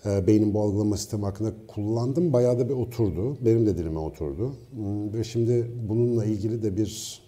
E, 0.07 0.26
beynin 0.26 0.55
bu 0.55 0.61
algılama 0.61 0.97
sistemi 0.97 1.25
hakkında 1.25 1.52
kullandım. 1.69 2.33
Bayağı 2.33 2.59
da 2.59 2.69
bir 2.69 2.75
oturdu. 2.75 3.37
Benim 3.40 3.66
de 3.66 3.78
dilime 3.78 3.99
oturdu. 3.99 4.52
Hmm, 4.75 5.12
Ve 5.14 5.25
şimdi 5.25 5.71
bununla 5.88 6.25
ilgili 6.25 6.62
de 6.62 6.76
bir 6.76 7.21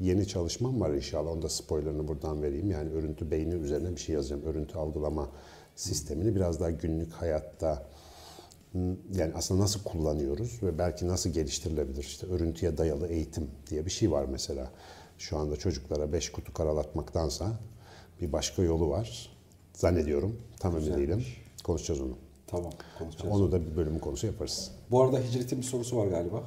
yeni 0.00 0.28
çalışmam 0.28 0.80
var 0.80 0.90
inşallah. 0.90 1.30
Onu 1.30 1.42
da 1.42 1.48
spoilerını 1.48 2.08
buradan 2.08 2.42
vereyim. 2.42 2.70
Yani 2.70 2.90
örüntü 2.90 3.30
beyni 3.30 3.54
üzerine 3.54 3.90
bir 3.90 4.00
şey 4.00 4.14
yazacağım. 4.14 4.42
Örüntü 4.42 4.78
algılama 4.78 5.28
sistemini 5.76 6.34
biraz 6.34 6.60
daha 6.60 6.70
günlük 6.70 7.12
hayatta 7.12 7.86
hmm, 8.72 8.90
yani 9.14 9.32
aslında 9.34 9.62
nasıl 9.62 9.82
kullanıyoruz 9.82 10.62
ve 10.62 10.78
belki 10.78 11.08
nasıl 11.08 11.30
geliştirilebilir? 11.30 12.02
İşte 12.02 12.26
örüntüye 12.26 12.78
dayalı 12.78 13.08
eğitim 13.08 13.50
diye 13.70 13.86
bir 13.86 13.90
şey 13.90 14.10
var 14.12 14.24
mesela. 14.24 14.70
Şu 15.18 15.36
anda 15.36 15.56
çocuklara 15.56 16.12
beş 16.12 16.32
kutu 16.32 16.52
karalatmaktansa 16.52 17.52
bir 18.20 18.32
başka 18.32 18.62
yolu 18.62 18.90
var. 18.90 19.36
Zannediyorum. 19.74 20.40
Tam 20.60 20.76
emin 20.76 20.96
değilim. 20.96 21.24
Konuşacağız 21.64 22.00
onu. 22.00 22.16
Tamam 22.46 22.72
konuşacağız. 22.98 23.34
Onu 23.34 23.52
da 23.52 23.66
bir 23.66 23.76
bölüm 23.76 23.98
konusu 23.98 24.26
yaparız. 24.26 24.70
Bu 24.90 25.02
arada 25.02 25.18
Hicret'in 25.18 25.58
bir 25.58 25.64
sorusu 25.64 25.96
var 25.96 26.06
galiba 26.06 26.44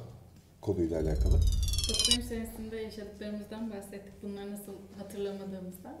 konuyla 0.60 1.00
alakalı. 1.00 1.34
Doktorum 1.90 2.22
senesinde 2.22 2.76
yaşadıklarımızdan 2.76 3.70
bahsettik. 3.70 4.22
Bunları 4.22 4.52
nasıl 4.52 4.72
hatırlamadığımızdan. 4.98 5.94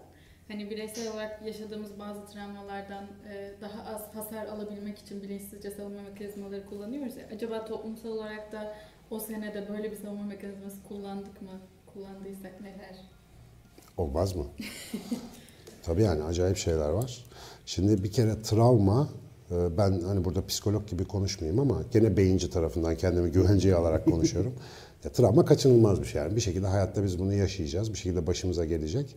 Hani 0.48 0.70
bireysel 0.70 1.12
olarak 1.12 1.46
yaşadığımız 1.46 1.98
bazı 1.98 2.26
travmalardan 2.26 3.04
e, 3.04 3.52
daha 3.60 3.94
az 3.94 4.14
hasar 4.14 4.46
alabilmek 4.46 4.98
için 4.98 5.22
bilinçsizce 5.22 5.70
savunma 5.70 6.02
mekanizmaları 6.02 6.66
kullanıyoruz. 6.66 7.14
Acaba 7.34 7.64
toplumsal 7.64 8.08
olarak 8.08 8.52
da 8.52 8.74
o 9.10 9.20
senede 9.20 9.68
böyle 9.68 9.92
bir 9.92 9.96
savunma 9.96 10.24
mekanizması 10.24 10.82
kullandık 10.88 11.42
mı? 11.42 11.60
Kullandıysak 11.94 12.60
neler? 12.60 12.96
Olmaz 13.96 14.36
mı? 14.36 14.46
Tabii 15.82 16.02
yani 16.02 16.22
acayip 16.22 16.56
şeyler 16.56 16.88
var. 16.88 17.24
Şimdi 17.66 18.04
bir 18.04 18.12
kere 18.12 18.42
travma, 18.42 19.08
e, 19.50 19.76
ben 19.78 20.00
hani 20.00 20.24
burada 20.24 20.46
psikolog 20.46 20.88
gibi 20.88 21.04
konuşmayayım 21.04 21.60
ama 21.60 21.82
gene 21.92 22.16
beyinci 22.16 22.50
tarafından 22.50 22.96
kendimi 22.96 23.32
güvenceye 23.32 23.74
alarak 23.74 24.04
konuşuyorum. 24.04 24.54
Ya, 25.04 25.12
travma 25.12 25.44
kaçınılmaz 25.44 26.00
bir 26.00 26.06
şey 26.06 26.22
yani. 26.22 26.36
Bir 26.36 26.40
şekilde 26.40 26.66
hayatta 26.66 27.04
biz 27.04 27.18
bunu 27.18 27.34
yaşayacağız. 27.34 27.92
Bir 27.92 27.98
şekilde 27.98 28.26
başımıza 28.26 28.64
gelecek. 28.64 29.16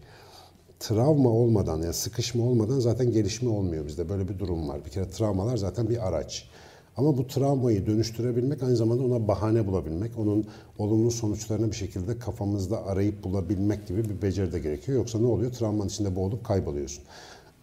Travma 0.80 1.30
olmadan 1.30 1.82
yani 1.82 1.94
sıkışma 1.94 2.44
olmadan 2.44 2.80
zaten 2.80 3.12
gelişme 3.12 3.50
olmuyor 3.50 3.88
bizde. 3.88 4.10
Böyle 4.10 4.28
bir 4.28 4.40
durum 4.40 4.70
var. 4.70 4.86
Bir 4.86 4.90
kere 4.90 5.10
travmalar 5.10 5.58
zaten 5.58 5.90
bir 5.90 6.08
araç. 6.08 6.50
Ama 6.98 7.18
bu 7.18 7.28
travmayı 7.28 7.86
dönüştürebilmek 7.86 8.64
aynı 8.64 8.76
zamanda 8.76 9.04
ona 9.04 9.28
bahane 9.28 9.68
bulabilmek, 9.68 10.12
onun 10.18 10.46
olumlu 10.78 11.12
sonuçlarını 11.12 11.72
bir 11.72 11.76
şekilde 11.76 12.20
kafamızda 12.20 12.86
arayıp 12.86 13.24
bulabilmek 13.24 13.88
gibi 13.88 14.10
bir 14.10 14.22
beceri 14.22 14.52
de 14.52 14.60
gerekiyor. 14.60 14.98
Yoksa 14.98 15.20
ne 15.20 15.28
oluyor? 15.28 15.52
Travmanın 15.52 15.90
içinde 15.90 16.16
boğulup 16.16 16.46
kayboluyorsun. 16.46 17.04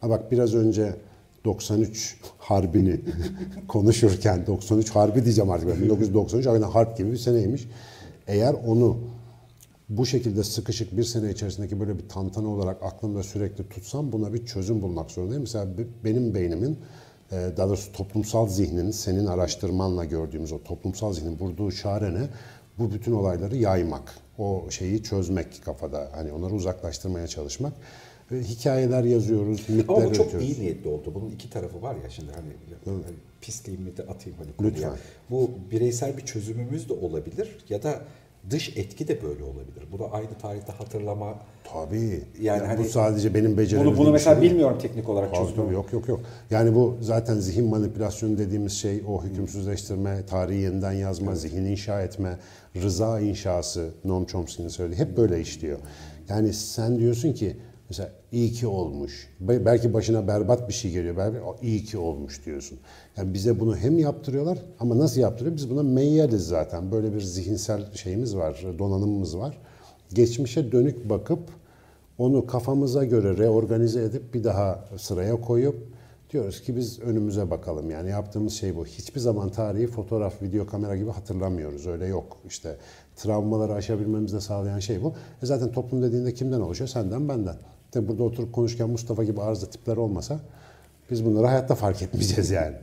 Ha 0.01 0.11
bak 0.11 0.33
biraz 0.33 0.55
önce 0.55 0.97
93 1.45 2.17
harbini 2.39 3.01
konuşurken 3.69 4.47
93 4.47 4.91
harbi 4.91 5.25
diyeceğim 5.25 5.51
artık. 5.51 5.69
ben. 5.69 5.83
1993 5.83 6.47
aynen 6.47 6.63
harp 6.63 6.99
gibi 6.99 7.13
bir 7.13 7.17
seneymiş. 7.17 7.69
Eğer 8.31 8.55
onu 8.67 8.99
bu 9.89 10.07
şekilde 10.07 10.45
sıkışık 10.45 10.97
bir 10.97 11.05
sene 11.05 11.31
içerisindeki 11.31 11.81
böyle 11.81 11.99
bir 11.99 12.09
tantana 12.09 12.49
olarak 12.49 12.83
aklımda 12.83 13.23
sürekli 13.23 13.69
tutsam 13.69 14.13
buna 14.13 14.33
bir 14.35 14.47
çözüm 14.47 14.83
bulmak 14.83 15.11
zorundayım. 15.11 15.43
Mesela 15.43 15.79
be- 15.79 15.87
benim 16.05 16.35
beynimin 16.35 16.79
e, 17.33 17.37
daha 17.57 17.69
doğrusu 17.69 17.93
toplumsal 17.93 18.49
zihnin 18.49 18.91
senin 18.91 19.27
araştırmanla 19.27 20.05
gördüğümüz 20.05 20.53
o 20.53 20.63
toplumsal 20.63 21.13
zihnin 21.13 21.39
vurduğu 21.39 21.73
çare 21.73 22.15
ne? 22.15 22.29
Bu 22.79 22.93
bütün 22.93 23.13
olayları 23.13 23.57
yaymak. 23.57 24.15
O 24.39 24.65
şeyi 24.71 25.03
çözmek 25.03 25.65
kafada. 25.65 26.09
Hani 26.13 26.33
onları 26.33 26.55
uzaklaştırmaya 26.55 27.27
çalışmak. 27.27 27.73
E, 28.33 28.37
Hikayeler 28.37 29.05
yazıyoruz, 29.05 29.69
mitler 29.69 29.95
Ama 29.97 30.11
bu 30.11 30.13
çok 30.15 30.27
üretiyoruz. 30.27 30.49
iyi 30.59 30.61
niyetli 30.61 30.89
oldu. 30.91 31.13
Bunun 31.15 31.31
iki 31.31 31.51
tarafı 31.51 31.83
var 31.83 31.95
ya 32.05 32.11
şimdi 32.11 32.31
hani, 32.33 32.49
hani 32.85 33.17
pisliğimi 33.41 33.97
de 33.97 34.03
atayım 34.03 34.39
hani 34.39 34.53
konuya. 34.57 34.73
Lütfen. 34.75 34.93
Bu 35.31 35.51
bireysel 35.71 36.17
bir 36.17 36.23
çözümümüz 36.27 36.89
de 36.89 36.93
olabilir 36.93 37.59
ya 37.69 37.83
da 37.83 38.01
dış 38.51 38.77
etki 38.77 39.09
de 39.09 39.23
böyle 39.23 39.45
olabilir. 39.45 39.85
Bunu 39.93 40.09
aynı 40.13 40.39
tarihte 40.43 40.73
hatırlama 40.73 41.35
Tabii. 41.73 42.23
Yani 42.41 42.59
Yani 42.61 42.67
hani 42.67 42.79
bu 42.79 42.85
sadece 42.85 43.35
benim 43.35 43.57
becerebildiğim 43.59 43.97
bunu, 43.97 44.05
bunu 44.05 44.13
mesela 44.13 44.41
şey 44.41 44.51
bilmiyorum 44.51 44.79
teknik 44.83 45.09
olarak 45.09 45.35
Tabii, 45.35 45.55
tabii, 45.57 45.75
yok 45.75 45.93
yok 45.93 46.09
yok. 46.09 46.21
Yani 46.51 46.75
bu 46.75 46.97
zaten 47.01 47.35
zihin 47.35 47.69
manipülasyonu 47.69 48.39
dediğimiz 48.39 48.73
şey 48.73 49.03
o 49.09 49.25
hükümsüzleştirme, 49.25 50.27
tarihi 50.27 50.61
yeniden 50.61 50.93
yazma, 50.93 51.35
zihin 51.35 51.65
inşa 51.65 52.03
etme, 52.03 52.39
rıza 52.83 53.21
inşası 53.21 53.91
Noam 54.05 54.25
Chomsky'nin 54.25 54.69
söylediği 54.69 55.07
hep 55.07 55.17
böyle 55.17 55.41
işliyor. 55.41 55.79
Yani 56.29 56.53
sen 56.53 56.99
diyorsun 56.99 57.33
ki 57.33 57.57
mesela 57.91 58.11
iyi 58.33 58.53
ki 58.53 58.67
olmuş. 58.67 59.29
Be- 59.41 59.65
Belki 59.65 59.95
başına 59.95 60.29
berbat 60.29 60.69
bir 60.69 60.73
şey 60.75 60.91
geliyor. 60.91 61.17
Belki 61.17 61.41
"O 61.41 61.57
iyi 61.63 61.85
ki 61.85 61.99
olmuş 61.99 62.47
diyorsun. 62.47 62.79
Yani 63.17 63.35
bize 63.35 63.61
bunu 63.61 63.77
hem 63.77 63.99
yaptırıyorlar 63.99 64.59
ama 64.81 64.99
nasıl 64.99 65.21
yaptırıyor? 65.21 65.57
Biz 65.57 65.71
buna 65.71 65.83
meyyaliz 65.83 66.47
zaten. 66.47 66.93
Böyle 66.93 67.15
bir 67.15 67.21
zihinsel 67.21 67.93
şeyimiz 67.95 68.37
var, 68.37 68.65
donanımımız 68.79 69.39
var. 69.39 69.59
Geçmişe 70.15 70.73
dönük 70.73 71.09
bakıp 71.11 71.41
onu 72.19 72.47
kafamıza 72.47 73.05
göre 73.05 73.37
reorganize 73.39 74.03
edip 74.05 74.35
bir 74.35 74.45
daha 74.45 74.85
sıraya 74.99 75.41
koyup 75.41 75.77
diyoruz 76.31 76.63
ki 76.63 76.77
biz 76.77 77.01
önümüze 77.01 77.51
bakalım. 77.51 77.91
Yani 77.91 78.11
yaptığımız 78.11 78.53
şey 78.53 78.77
bu. 78.77 78.87
Hiçbir 78.87 79.21
zaman 79.21 79.49
tarihi 79.51 79.87
fotoğraf, 79.87 80.43
video 80.43 80.67
kamera 80.67 80.97
gibi 80.97 81.11
hatırlamıyoruz. 81.11 81.87
Öyle 81.87 82.07
yok. 82.07 82.37
İşte 82.49 82.77
travmaları 83.17 83.73
aşabilmemizi 83.75 84.37
de 84.37 84.41
sağlayan 84.41 84.79
şey 84.79 85.03
bu. 85.03 85.15
E 85.43 85.47
zaten 85.47 85.73
toplum 85.73 86.03
dediğinde 86.03 86.35
kimden 86.35 86.61
oluşuyor? 86.61 86.89
Senden, 86.89 87.29
benden. 87.29 87.57
Tabii 87.93 88.09
burada 88.09 88.23
oturup 88.23 88.53
konuşurken 88.53 88.91
Mustafa 88.91 89.25
gibi 89.25 89.41
arıza 89.41 89.71
tipler 89.71 89.97
olmasa 89.97 90.41
biz 91.11 91.25
bunları 91.25 91.47
hayatta 91.47 91.75
fark 91.75 92.03
etmeyeceğiz 92.03 92.51
yani. 92.51 92.77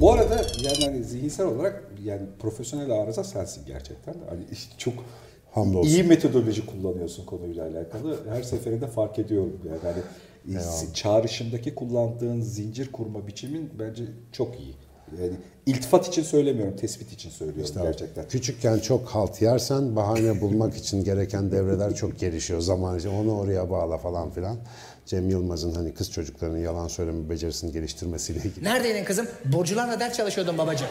Bu 0.00 0.12
arada 0.12 0.34
yani 0.62 0.84
hani 0.84 1.04
zihinsel 1.04 1.46
olarak 1.46 1.84
yani 2.04 2.22
profesyonel 2.38 2.90
arıza 2.90 3.24
sensin 3.24 3.66
gerçekten. 3.66 4.14
Hani 4.28 4.40
çok 4.78 4.94
Hamdolsun. 5.52 5.90
iyi 5.90 6.02
metodoloji 6.02 6.66
kullanıyorsun 6.66 7.24
konuyla 7.24 7.66
alakalı. 7.66 8.18
Her 8.28 8.42
seferinde 8.42 8.86
fark 8.86 9.18
ediyorum 9.18 9.60
yani 9.68 9.78
hani 9.82 10.94
çağrışımdaki 10.94 11.74
kullandığın 11.74 12.40
zincir 12.40 12.92
kurma 12.92 13.26
biçimin 13.26 13.70
bence 13.78 14.04
çok 14.32 14.60
iyi. 14.60 14.74
Yani 15.22 15.32
iltifat 15.66 16.08
için 16.08 16.22
söylemiyorum, 16.22 16.76
tespit 16.76 17.12
için 17.12 17.30
söylüyorum 17.30 17.64
İşte 17.64 17.80
gerçekten. 17.82 18.28
Küçükken 18.28 18.78
çok 18.78 19.08
halt 19.08 19.42
yersen 19.42 19.96
bahane 19.96 20.40
bulmak 20.40 20.76
için 20.76 21.04
gereken 21.04 21.52
devreler 21.52 21.94
çok 21.94 22.18
gelişiyor 22.18 22.60
zaman 22.60 22.98
içinde. 22.98 23.14
Onu 23.14 23.38
oraya 23.38 23.70
bağla 23.70 23.98
falan 23.98 24.30
filan. 24.30 24.56
Cem 25.06 25.30
Yılmaz'ın 25.30 25.74
hani 25.74 25.94
kız 25.94 26.10
çocuklarının 26.12 26.58
yalan 26.58 26.88
söyleme 26.88 27.30
becerisini 27.30 27.72
geliştirmesiyle 27.72 28.38
ilgili. 28.38 28.64
Neredeydin 28.64 29.04
kızım? 29.04 29.26
Burcularla 29.44 30.00
ders 30.00 30.16
çalışıyordum 30.16 30.58
babacığım. 30.58 30.88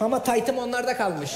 Ama 0.00 0.22
taytım 0.22 0.58
onlarda 0.58 0.96
kalmış. 0.96 1.30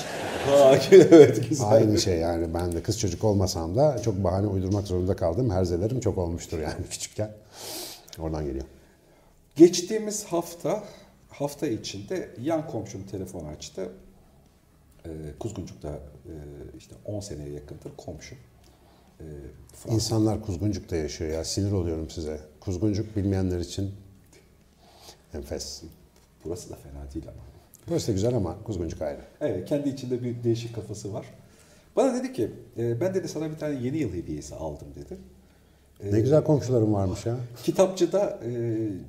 Ha, 0.47 0.77
evet 0.93 1.49
güzel. 1.49 1.69
Aynı 1.69 1.99
şey 1.99 2.19
yani 2.19 2.55
ben 2.55 2.73
de 2.73 2.83
kız 2.83 2.99
çocuk 3.01 3.25
olmasam 3.25 3.77
da 3.77 4.03
çok 4.05 4.25
bahane 4.25 4.47
uydurmak 4.47 4.87
zorunda 4.87 5.17
kaldım. 5.17 5.51
Herzelerim 5.51 6.01
çok 6.01 6.19
olmuştur 6.19 6.59
yani 6.59 6.75
küçükken. 6.91 7.31
Oradan 8.19 8.45
geliyor. 8.45 8.65
Geçtiğimiz 9.57 10.25
hafta 10.25 10.83
hafta 11.33 11.67
içinde 11.67 12.31
yan 12.43 12.67
komşum 12.67 13.07
telefon 13.07 13.45
açtı. 13.45 13.93
Ee, 15.07 15.09
Kuzguncuk'ta 15.39 15.89
e, 15.89 16.35
işte 16.79 16.95
10 17.05 17.21
seneye 17.21 17.51
yakındır 17.51 17.97
komşum. 17.97 18.39
Ee, 19.21 19.25
Fransız. 19.73 19.95
İnsanlar 19.95 20.43
Kuzguncuk'ta 20.43 20.97
yaşıyor 20.97 21.31
ya. 21.31 21.45
Sinir 21.45 21.73
oluyorum 21.73 22.11
size. 22.11 22.41
Kuzguncuk 22.61 23.17
bilmeyenler 23.17 23.59
için 23.59 23.95
enfes. 25.35 25.83
Burası 26.45 26.71
da 26.71 26.77
fena 26.77 27.13
değil 27.15 27.25
ama. 27.29 27.43
Burası 27.89 28.09
da 28.09 28.13
güzel 28.13 28.35
ama 28.37 28.63
Kuzguncuk 28.65 29.03
ayrı. 29.03 29.21
Evet, 29.41 29.69
kendi 29.69 29.89
içinde 29.89 30.23
bir 30.23 30.45
değişik 30.45 30.75
kafası 30.75 31.13
var. 31.13 31.27
Bana 31.97 32.15
dedi 32.15 32.33
ki, 32.33 32.51
e, 32.79 33.01
ben 33.01 33.15
dedi 33.15 33.29
sana 33.29 33.51
bir 33.51 33.59
tane 33.59 33.75
yeni 33.81 33.97
yıl 33.97 34.13
hediyesi 34.13 34.55
aldım 34.55 34.89
dedi. 34.95 35.19
Ne 36.11 36.21
güzel 36.21 36.45
komşularım 36.45 36.95
varmış 36.95 37.27
ya. 37.27 37.37
Kitapçıda, 37.65 38.41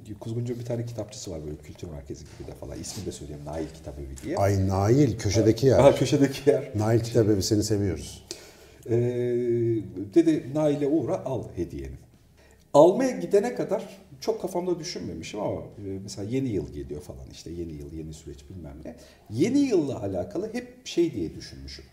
e, 0.10 0.14
Kuzguncu'nun 0.20 0.60
bir 0.60 0.66
tane 0.66 0.86
kitapçısı 0.86 1.32
var 1.32 1.46
böyle 1.46 1.58
kültür 1.58 1.88
merkezi 1.88 2.24
gibi 2.24 2.48
de 2.48 2.56
falan. 2.56 2.80
İsmini 2.80 3.06
de 3.06 3.12
söyleyeyim, 3.12 3.42
Nail 3.46 3.68
Kitap 3.74 4.00
Evi 4.00 4.26
diye. 4.26 4.38
Ay 4.38 4.68
Nail 4.68 5.18
köşedeki 5.18 5.68
yer. 5.68 5.80
Aha, 5.80 5.96
köşedeki 5.96 6.50
yer. 6.50 6.72
Nail 6.76 7.00
Kitap 7.00 7.30
Evi 7.30 7.44
seni 7.44 7.64
seviyoruz. 7.64 8.26
E, 8.86 8.96
dedi 10.14 10.46
Nail'e 10.54 10.88
uğra 10.88 11.26
al 11.26 11.44
hediyeni. 11.56 11.96
Almaya 12.74 13.12
gidene 13.12 13.56
kadar 13.56 14.00
çok 14.22 14.42
kafamda 14.42 14.80
düşünmemişim 14.80 15.40
ama 15.40 15.62
e, 15.62 16.00
mesela 16.04 16.30
yeni 16.30 16.50
yıl 16.50 16.74
geliyor 16.74 17.02
falan 17.02 17.26
işte 17.32 17.52
yeni 17.52 17.74
yıl, 17.74 17.94
yeni 17.94 18.14
süreç 18.14 18.50
bilmem 18.50 18.76
ne. 18.86 18.96
Yeni 19.30 19.60
yılla 19.60 20.02
alakalı 20.02 20.54
hep 20.54 20.88
şey 20.88 21.14
diye 21.14 21.36
düşünmüşüm. 21.36 21.86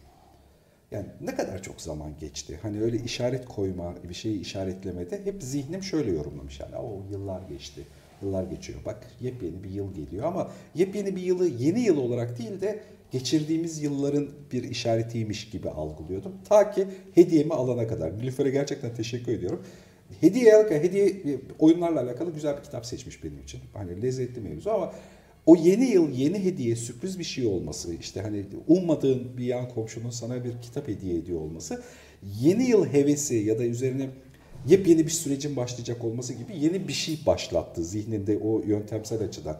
Yani 0.90 1.06
ne 1.20 1.35
kadar 1.35 1.62
çok 1.62 1.80
zaman 1.80 2.11
geçti. 2.20 2.59
Hani 2.62 2.82
öyle 2.82 2.97
işaret 2.97 3.49
koyma, 3.49 3.94
bir 4.09 4.14
şeyi 4.14 4.40
işaretlemede 4.40 5.25
hep 5.25 5.42
zihnim 5.42 5.82
şöyle 5.82 6.11
yorumlamış. 6.11 6.61
Yani 6.61 6.76
o 6.76 7.02
yıllar 7.11 7.42
geçti, 7.49 7.80
yıllar 8.23 8.44
geçiyor. 8.44 8.78
Bak 8.85 9.06
yepyeni 9.20 9.64
bir 9.64 9.70
yıl 9.70 9.94
geliyor 9.94 10.25
ama 10.25 10.50
yepyeni 10.75 11.16
bir 11.16 11.23
yılı 11.23 11.49
yeni 11.49 11.80
yıl 11.80 11.97
olarak 11.97 12.38
değil 12.38 12.61
de 12.61 12.80
geçirdiğimiz 13.11 13.82
yılların 13.82 14.28
bir 14.52 14.62
işaretiymiş 14.62 15.50
gibi 15.50 15.70
algılıyordum. 15.70 16.32
Ta 16.49 16.70
ki 16.70 16.87
hediyemi 17.14 17.54
alana 17.54 17.87
kadar. 17.88 18.18
Nilüfer'e 18.18 18.50
gerçekten 18.50 18.94
teşekkür 18.94 19.32
ediyorum. 19.32 19.62
Hediye, 20.20 20.66
hediye 20.70 21.40
oyunlarla 21.59 22.00
alakalı 22.00 22.32
güzel 22.32 22.56
bir 22.56 22.62
kitap 22.62 22.87
seçmiş 22.87 23.25
benim 23.25 23.38
için. 23.38 23.61
Hani 23.73 24.02
lezzetli 24.02 24.40
mevzu 24.40 24.70
ama 24.70 24.92
o 25.47 25.56
yeni 25.56 25.85
yıl 25.85 26.11
yeni 26.11 26.44
hediye 26.44 26.76
sürpriz 26.76 27.18
bir 27.18 27.25
şey 27.25 27.47
olması 27.47 27.94
işte 27.94 28.20
hani 28.20 28.44
ummadığın 28.68 29.37
bir 29.38 29.44
yan 29.44 29.68
komşunun 29.68 30.11
sana 30.11 30.44
bir 30.44 30.52
kitap 30.62 30.88
hediye 30.88 31.18
ediyor 31.18 31.40
olması 31.40 31.82
yeni 32.40 32.64
yıl 32.64 32.87
hevesi 32.87 33.35
ya 33.35 33.59
da 33.59 33.64
üzerine 33.64 34.09
yepyeni 34.68 35.06
bir 35.06 35.11
sürecin 35.11 35.56
başlayacak 35.56 36.04
olması 36.04 36.32
gibi 36.32 36.52
yeni 36.61 36.88
bir 36.88 36.92
şey 36.92 37.18
başlattı 37.26 37.85
zihninde 37.85 38.38
o 38.38 38.62
yöntemsel 38.66 39.23
açıdan. 39.23 39.56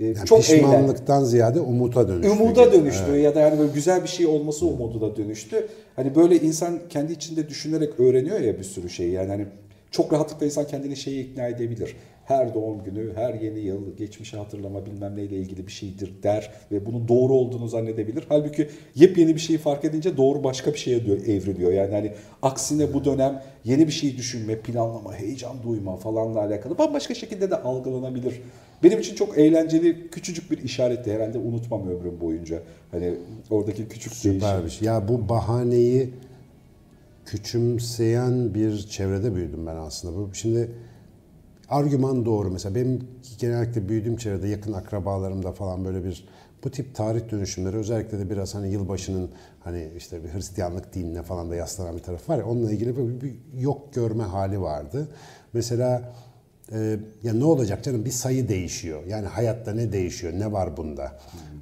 Ee, 0.00 0.04
yani 0.04 0.26
çok 0.26 0.40
pişmanlıktan 0.40 1.18
eğlen. 1.18 1.28
ziyade 1.28 1.60
umuta 1.60 2.08
dönüştü. 2.08 2.30
Umuda 2.30 2.72
dönüştü 2.72 3.04
evet. 3.08 3.24
ya 3.24 3.34
da 3.34 3.40
yani 3.40 3.58
böyle 3.58 3.72
güzel 3.72 4.02
bir 4.02 4.08
şey 4.08 4.26
olması 4.26 4.66
umudu 4.66 5.00
da 5.00 5.16
dönüştü. 5.16 5.68
Hani 5.96 6.14
böyle 6.14 6.40
insan 6.40 6.80
kendi 6.88 7.12
içinde 7.12 7.48
düşünerek 7.48 8.00
öğreniyor 8.00 8.40
ya 8.40 8.58
bir 8.58 8.64
sürü 8.64 8.90
şey 8.90 9.08
yani 9.08 9.28
hani 9.28 9.46
çok 9.90 10.12
rahatlıkla 10.12 10.46
insan 10.46 10.66
kendini 10.66 10.96
şeye 10.96 11.20
ikna 11.20 11.48
edebilir 11.48 11.96
her 12.24 12.54
doğum 12.54 12.84
günü, 12.84 13.12
her 13.14 13.34
yeni 13.34 13.60
yıl 13.60 13.96
geçmişi 13.96 14.36
hatırlama 14.36 14.86
bilmem 14.86 15.16
neyle 15.16 15.36
ilgili 15.36 15.66
bir 15.66 15.72
şeydir 15.72 16.22
der 16.22 16.50
ve 16.72 16.86
bunun 16.86 17.08
doğru 17.08 17.32
olduğunu 17.32 17.68
zannedebilir. 17.68 18.24
Halbuki 18.28 18.68
yepyeni 18.94 19.34
bir 19.34 19.40
şeyi 19.40 19.58
fark 19.58 19.84
edince 19.84 20.16
doğru 20.16 20.44
başka 20.44 20.72
bir 20.72 20.78
şeye 20.78 20.96
evriliyor. 20.96 21.72
Yani 21.72 21.92
hani 21.92 22.12
aksine 22.42 22.94
bu 22.94 23.04
dönem 23.04 23.42
yeni 23.64 23.86
bir 23.86 23.92
şey 23.92 24.16
düşünme, 24.16 24.58
planlama, 24.58 25.14
heyecan 25.14 25.62
duyma 25.62 25.96
falanla 25.96 26.40
alakalı 26.40 26.78
bambaşka 26.78 27.14
şekilde 27.14 27.50
de 27.50 27.56
algılanabilir. 27.56 28.40
Benim 28.82 29.00
için 29.00 29.14
çok 29.14 29.38
eğlenceli 29.38 30.10
küçücük 30.10 30.50
bir 30.50 30.58
işaretti 30.58 31.12
herhalde 31.12 31.38
unutmam 31.38 31.88
ömrüm 31.88 32.20
boyunca. 32.20 32.62
Hani 32.90 33.14
oradaki 33.50 33.88
küçük 33.88 34.12
Süper 34.12 34.64
bir 34.64 34.70
şey. 34.70 34.88
Ya 34.88 35.08
bu 35.08 35.28
bahaneyi 35.28 36.10
küçümseyen 37.26 38.54
bir 38.54 38.78
çevrede 38.78 39.34
büyüdüm 39.34 39.66
ben 39.66 39.76
aslında. 39.76 40.16
Bu 40.16 40.34
şimdi 40.34 40.70
argüman 41.74 42.24
doğru. 42.24 42.50
Mesela 42.50 42.74
benim 42.74 43.08
genellikle 43.38 43.88
büyüdüğüm 43.88 44.16
çevrede 44.16 44.48
yakın 44.48 44.72
akrabalarımda 44.72 45.52
falan 45.52 45.84
böyle 45.84 46.04
bir 46.04 46.24
bu 46.64 46.70
tip 46.70 46.94
tarih 46.94 47.30
dönüşümleri 47.30 47.76
özellikle 47.76 48.18
de 48.18 48.30
biraz 48.30 48.54
hani 48.54 48.72
yılbaşının 48.72 49.30
hani 49.60 49.90
işte 49.96 50.24
bir 50.24 50.28
Hristiyanlık 50.28 50.94
dinine 50.94 51.22
falan 51.22 51.50
da 51.50 51.54
yaslanan 51.54 51.96
bir 51.96 52.02
taraf 52.02 52.28
var 52.28 52.38
ya 52.38 52.46
onunla 52.46 52.72
ilgili 52.72 52.96
bir, 52.96 53.20
bir 53.20 53.34
yok 53.60 53.94
görme 53.94 54.24
hali 54.24 54.60
vardı. 54.60 55.08
Mesela 55.52 56.12
e, 56.72 56.98
ya 57.22 57.34
ne 57.34 57.44
olacak 57.44 57.84
canım 57.84 58.04
bir 58.04 58.10
sayı 58.10 58.48
değişiyor. 58.48 59.06
Yani 59.06 59.26
hayatta 59.26 59.72
ne 59.72 59.92
değişiyor? 59.92 60.32
Ne 60.32 60.52
var 60.52 60.76
bunda? 60.76 61.12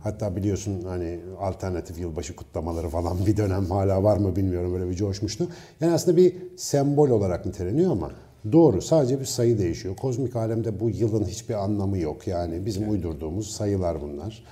Hatta 0.02 0.37
biliyorsun 0.37 0.85
hani 0.85 1.21
alternatif 1.38 1.99
yılbaşı 1.99 2.37
kutlamaları 2.37 2.88
falan 2.88 3.19
bir 3.26 3.37
dönem 3.37 3.66
hala 3.66 4.02
var 4.02 4.16
mı 4.16 4.37
bilmiyorum 4.37 4.73
böyle 4.73 4.90
bir 4.90 4.95
coşmuştu. 4.95 5.49
Yani 5.81 5.92
aslında 5.92 6.16
bir 6.16 6.37
sembol 6.57 7.11
olarak 7.11 7.47
niteleniyor 7.47 7.92
ama 7.92 8.11
Doğru. 8.53 8.83
Sadece 8.83 9.21
bir 9.21 9.25
sayı 9.25 9.59
değişiyor. 9.59 9.97
Kozmik 9.97 10.37
alemde 10.37 10.81
bu 10.81 10.91
yılın 10.91 11.25
hiçbir 11.25 11.55
anlamı 11.55 11.99
yok. 11.99 12.27
Yani 12.27 12.67
bizim 12.67 12.83
evet. 12.83 12.93
uydurduğumuz 12.93 13.51
sayılar 13.51 14.03
bunlar. 14.03 14.45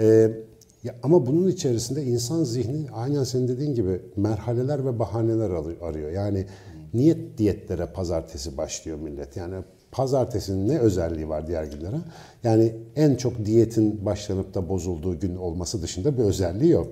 Ee, 0.00 0.30
ya 0.84 0.94
ama 1.02 1.26
bunun 1.26 1.48
içerisinde 1.48 2.02
insan 2.04 2.44
zihni 2.44 2.90
aynen 2.92 3.24
senin 3.24 3.48
dediğin 3.48 3.74
gibi 3.74 4.00
merhaleler 4.16 4.86
ve 4.86 4.98
bahaneler 4.98 5.50
arıyor. 5.80 6.10
Yani 6.10 6.46
niyet 6.94 7.38
diyetlere 7.38 7.86
pazartesi 7.86 8.56
başlıyor 8.56 8.98
millet. 8.98 9.36
Yani 9.36 9.54
pazartesinin 9.92 10.68
ne 10.68 10.78
özelliği 10.78 11.28
var 11.28 11.46
diğer 11.46 11.64
günlere? 11.64 11.96
Yani 12.44 12.74
en 12.96 13.14
çok 13.14 13.44
diyetin 13.44 14.04
başlanıp 14.04 14.54
da 14.54 14.68
bozulduğu 14.68 15.20
gün 15.20 15.36
olması 15.36 15.82
dışında 15.82 16.18
bir 16.18 16.22
özelliği 16.22 16.70
yok. 16.70 16.88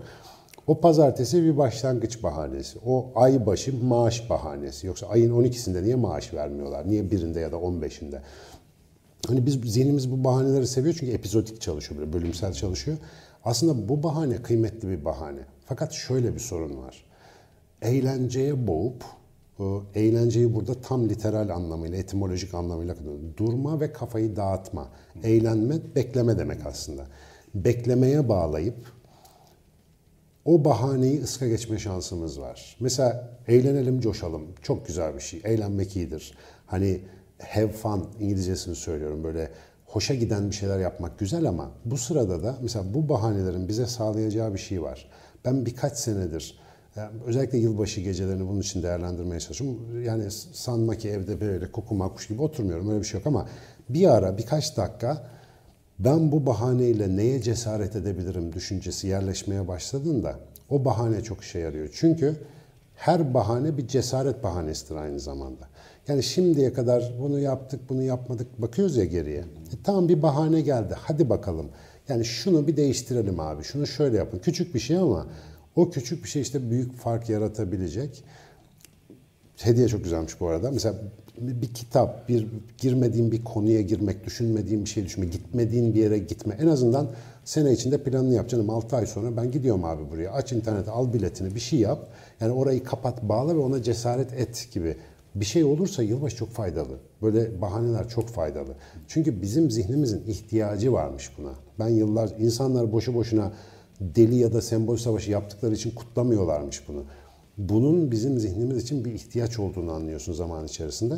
O 0.71 0.81
pazartesi 0.81 1.43
bir 1.43 1.57
başlangıç 1.57 2.23
bahanesi. 2.23 2.79
O 2.87 3.13
ay 3.15 3.47
başı 3.47 3.85
maaş 3.85 4.31
bahanesi. 4.31 4.87
Yoksa 4.87 5.07
ayın 5.07 5.35
12'sinde 5.35 5.83
niye 5.83 5.95
maaş 5.95 6.35
vermiyorlar? 6.35 6.89
Niye 6.89 7.11
birinde 7.11 7.41
ya 7.41 7.53
da 7.53 7.57
15'inde? 7.57 8.21
Hani 9.29 9.47
biz 9.47 9.55
zihnimiz 9.55 10.13
bu 10.13 10.25
bahaneleri 10.25 10.67
seviyor 10.67 10.97
çünkü 11.01 11.13
epizodik 11.13 11.61
çalışıyor, 11.61 12.01
böyle 12.01 12.13
bölümsel 12.13 12.53
çalışıyor. 12.53 12.99
Aslında 13.45 13.89
bu 13.89 14.03
bahane 14.03 14.37
kıymetli 14.37 14.89
bir 14.89 15.05
bahane. 15.05 15.41
Fakat 15.65 15.93
şöyle 15.93 16.35
bir 16.35 16.41
sorun 16.41 16.83
var. 16.83 17.05
Eğlenceye 17.83 18.67
boğup, 18.67 19.05
eğlenceyi 19.95 20.55
burada 20.55 20.75
tam 20.75 21.09
literal 21.09 21.49
anlamıyla, 21.49 21.99
etimolojik 21.99 22.55
anlamıyla 22.55 22.95
durma 23.37 23.81
ve 23.81 23.93
kafayı 23.93 24.37
dağıtma. 24.37 24.89
Eğlenme, 25.23 25.75
bekleme 25.95 26.39
demek 26.39 26.67
aslında. 26.67 27.07
Beklemeye 27.55 28.29
bağlayıp 28.29 29.00
o 30.51 30.65
bahaneyi 30.65 31.23
ıska 31.23 31.49
geçme 31.49 31.79
şansımız 31.79 32.41
var. 32.41 32.77
Mesela 32.81 33.31
eğlenelim, 33.49 34.01
coşalım. 34.01 34.47
Çok 34.63 34.87
güzel 34.87 35.15
bir 35.15 35.21
şey. 35.21 35.41
Eğlenmek 35.45 35.97
iyidir. 35.97 36.35
Hani 36.67 37.01
have 37.39 37.73
fun 37.73 38.07
İngilizcesini 38.21 38.75
söylüyorum. 38.75 39.25
Böyle 39.25 39.51
hoşa 39.87 40.15
giden 40.15 40.51
bir 40.51 40.55
şeyler 40.55 40.79
yapmak 40.79 41.19
güzel 41.19 41.49
ama 41.49 41.71
bu 41.85 41.97
sırada 41.97 42.43
da 42.43 42.57
mesela 42.63 42.95
bu 42.95 43.09
bahanelerin 43.09 43.69
bize 43.69 43.87
sağlayacağı 43.87 44.55
bir 44.55 44.59
şey 44.59 44.83
var. 44.83 45.11
Ben 45.45 45.67
birkaç 45.67 45.99
senedir 45.99 46.61
yani 46.97 47.11
özellikle 47.27 47.59
yılbaşı 47.59 48.01
gecelerini 48.01 48.49
bunun 48.49 48.61
için 48.61 48.83
değerlendirmeye 48.83 49.41
çalışıyorum. 49.41 50.05
Yani 50.05 50.31
sanma 50.53 50.95
ki 50.95 51.09
evde 51.09 51.41
böyle 51.41 51.73
koku 51.73 51.95
makuş 51.95 52.29
gibi 52.29 52.43
oturmuyorum 52.43 52.91
öyle 52.91 53.01
bir 53.01 53.07
şey 53.07 53.21
yok 53.21 53.27
ama 53.27 53.49
bir 53.89 54.07
ara 54.15 54.39
birkaç 54.39 54.77
dakika 54.77 55.27
ben 56.05 56.33
bu 56.33 56.47
bahaneyle 56.47 57.17
neye 57.17 57.43
cesaret 57.43 57.97
edebilirim 57.97 58.53
düşüncesi 58.53 59.07
yerleşmeye 59.07 59.69
başladığında 59.69 60.35
o 60.69 60.85
bahane 60.85 61.23
çok 61.23 61.41
işe 61.41 61.59
yarıyor. 61.59 61.89
Çünkü 61.93 62.37
her 62.95 63.35
bahane 63.35 63.79
bir 63.79 63.89
cesaret 63.89 64.43
bahanesidir 64.43 64.95
aynı 64.95 65.21
zamanda. 65.21 65.69
Yani 66.09 66.23
şimdiye 66.23 66.73
kadar 66.73 67.13
bunu 67.21 67.39
yaptık, 67.39 67.81
bunu 67.89 68.03
yapmadık 68.03 68.63
bakıyoruz 68.63 68.97
ya 68.97 69.05
geriye. 69.05 69.39
E, 69.39 69.75
tamam 69.85 70.09
bir 70.09 70.23
bahane 70.23 70.61
geldi. 70.61 70.95
Hadi 70.99 71.31
bakalım. 71.31 71.67
Yani 72.09 72.25
şunu 72.25 72.67
bir 72.67 72.77
değiştirelim 72.77 73.41
abi. 73.41 73.65
Şunu 73.65 73.87
şöyle 73.87 74.17
yapın. 74.17 74.39
Küçük 74.39 74.75
bir 74.75 74.81
şey 74.81 74.97
ama 74.97 75.27
o 75.77 75.91
küçük 75.91 76.25
bir 76.25 76.29
şey 76.29 76.43
işte 76.43 76.71
büyük 76.71 76.97
fark 76.97 77.29
yaratabilecek. 77.29 78.25
Hediye 79.63 79.89
çok 79.89 80.05
güzelmiş 80.05 80.41
bu 80.41 80.49
arada. 80.49 80.71
Mesela 80.71 80.95
bir 81.39 81.75
kitap, 81.75 82.29
bir 82.29 82.47
girmediğin 82.79 83.33
bir 83.33 83.45
konuya 83.45 83.81
girmek, 83.81 84.25
düşünmediğin 84.25 84.85
bir 84.85 84.91
şey 84.91 85.05
düşünme, 85.05 85.27
gitmediğin 85.27 85.95
bir 85.95 86.01
yere 86.01 86.19
gitme. 86.19 86.57
En 86.61 86.67
azından 86.67 87.11
sene 87.45 87.73
içinde 87.73 88.03
planını 88.03 88.35
yap 88.35 88.49
canım. 88.49 88.71
6 88.71 88.97
ay 88.97 89.07
sonra 89.07 89.37
ben 89.37 89.51
gidiyorum 89.51 89.85
abi 89.85 90.11
buraya. 90.11 90.33
Aç 90.33 90.53
internete, 90.53 90.91
al 90.91 91.13
biletini, 91.13 91.55
bir 91.55 91.61
şey 91.61 91.79
yap. 91.79 92.09
Yani 92.41 92.53
orayı 92.53 92.85
kapat, 92.85 93.23
bağla 93.23 93.55
ve 93.55 93.59
ona 93.59 93.83
cesaret 93.83 94.33
et 94.33 94.69
gibi. 94.73 94.97
Bir 95.35 95.45
şey 95.45 95.65
olursa 95.65 96.03
yılbaşı 96.03 96.37
çok 96.37 96.51
faydalı. 96.51 96.99
Böyle 97.23 97.61
bahaneler 97.61 98.09
çok 98.09 98.29
faydalı. 98.29 98.75
Çünkü 99.09 99.43
bizim 99.43 99.71
zihnimizin 99.71 100.23
ihtiyacı 100.27 100.93
varmış 100.93 101.31
buna. 101.39 101.53
Ben 101.79 101.89
yıllar, 101.89 102.31
insanlar 102.39 102.93
boşu 102.93 103.15
boşuna 103.15 103.53
deli 104.01 104.37
ya 104.37 104.53
da 104.53 104.63
sembol 104.63 104.97
savaşı 104.97 105.31
yaptıkları 105.31 105.75
için 105.75 105.91
kutlamıyorlarmış 105.91 106.89
bunu 106.89 107.05
bunun 107.69 108.11
bizim 108.11 108.39
zihnimiz 108.39 108.83
için 108.83 109.05
bir 109.05 109.13
ihtiyaç 109.13 109.59
olduğunu 109.59 109.93
anlıyorsun 109.93 110.33
zaman 110.33 110.65
içerisinde. 110.67 111.15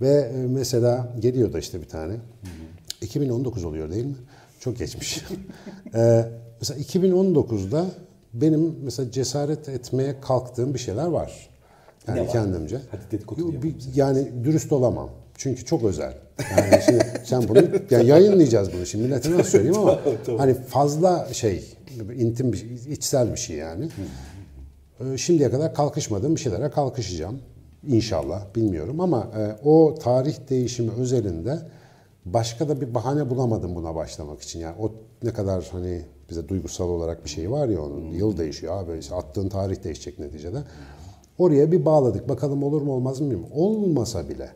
Ve 0.00 0.10
e, 0.10 0.46
mesela 0.46 1.14
geliyor 1.20 1.52
da 1.52 1.58
işte 1.58 1.80
bir 1.80 1.88
tane. 1.88 2.12
Hı 2.12 2.16
hı. 2.16 2.66
2019 3.00 3.64
oluyor 3.64 3.90
değil 3.90 4.04
mi? 4.04 4.16
Çok 4.60 4.78
geçmiş. 4.78 5.24
ee, 5.94 6.24
mesela 6.60 6.80
2019'da 6.80 7.86
benim 8.34 8.76
mesela 8.82 9.10
cesaret 9.10 9.68
etmeye 9.68 10.20
kalktığım 10.20 10.74
bir 10.74 10.78
şeyler 10.78 11.06
var. 11.06 11.50
Yani 12.08 12.18
ne 12.18 12.22
var? 12.22 12.32
kendimce. 12.32 12.80
Hadi 12.90 13.02
dedikodu 13.10 13.54
Yani 13.94 14.44
dürüst 14.44 14.72
olamam. 14.72 15.10
Çünkü 15.36 15.64
çok 15.64 15.84
özel. 15.84 16.14
Yani 16.50 16.82
şimdi 16.86 17.04
sen 17.24 17.48
bunu 17.48 17.58
yani 17.90 18.06
yayınlayacağız 18.06 18.72
bunu 18.72 18.86
şimdi 18.86 19.04
millete 19.04 19.30
nasıl 19.30 19.50
söyleyeyim 19.50 19.78
ama 19.78 19.98
tamam, 20.04 20.18
tamam. 20.26 20.40
hani 20.40 20.54
fazla 20.54 21.28
şey 21.32 21.64
intim 22.16 22.52
bir 22.52 22.64
içsel 22.90 23.32
bir 23.32 23.36
şey 23.36 23.56
yani. 23.56 23.88
Ee, 25.00 25.18
şimdiye 25.18 25.50
kadar 25.50 25.74
kalkışmadığım 25.74 26.34
bir 26.34 26.40
şeylere 26.40 26.70
kalkışacağım. 26.70 27.40
İnşallah 27.86 28.54
bilmiyorum 28.54 29.00
ama 29.00 29.28
e, 29.38 29.68
o 29.68 29.94
tarih 29.94 30.36
değişimi 30.50 30.90
özelinde 30.92 31.58
başka 32.24 32.68
da 32.68 32.80
bir 32.80 32.94
bahane 32.94 33.30
bulamadım 33.30 33.74
buna 33.74 33.94
başlamak 33.94 34.42
için. 34.42 34.60
Yani 34.60 34.76
o 34.80 34.92
ne 35.22 35.32
kadar 35.32 35.68
hani 35.72 36.02
bize 36.30 36.48
duygusal 36.48 36.88
olarak 36.88 37.24
bir 37.24 37.30
şey 37.30 37.50
var 37.50 37.68
ya 37.68 37.82
onun 37.82 38.10
yıl 38.10 38.38
değişiyor 38.38 38.82
abi 38.82 38.98
işte 38.98 39.14
attığın 39.14 39.48
tarih 39.48 39.84
değişecek 39.84 40.18
neticede. 40.18 40.58
Oraya 41.38 41.72
bir 41.72 41.84
bağladık. 41.84 42.28
Bakalım 42.28 42.62
olur 42.62 42.82
mu 42.82 42.92
olmaz 42.92 43.20
mı 43.20 43.30
bilmiyorum. 43.30 43.52
Olmasa 43.54 44.28
bile 44.28 44.50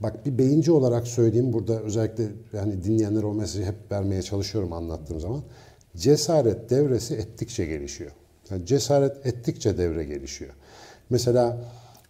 Bak 0.00 0.26
bir 0.26 0.38
beyinci 0.38 0.72
olarak 0.72 1.06
söyleyeyim 1.06 1.52
burada 1.52 1.80
özellikle 1.80 2.24
yani 2.52 2.84
dinleyenler 2.84 3.22
o 3.22 3.34
mesajı 3.34 3.64
hep 3.64 3.92
vermeye 3.92 4.22
çalışıyorum 4.22 4.72
anlattığım 4.72 5.20
zaman. 5.20 5.42
Cesaret 5.96 6.70
devresi 6.70 7.14
ettikçe 7.14 7.66
gelişiyor. 7.66 8.10
Yani 8.50 8.66
cesaret 8.66 9.26
ettikçe 9.26 9.78
devre 9.78 10.04
gelişiyor. 10.04 10.50
Mesela 11.10 11.58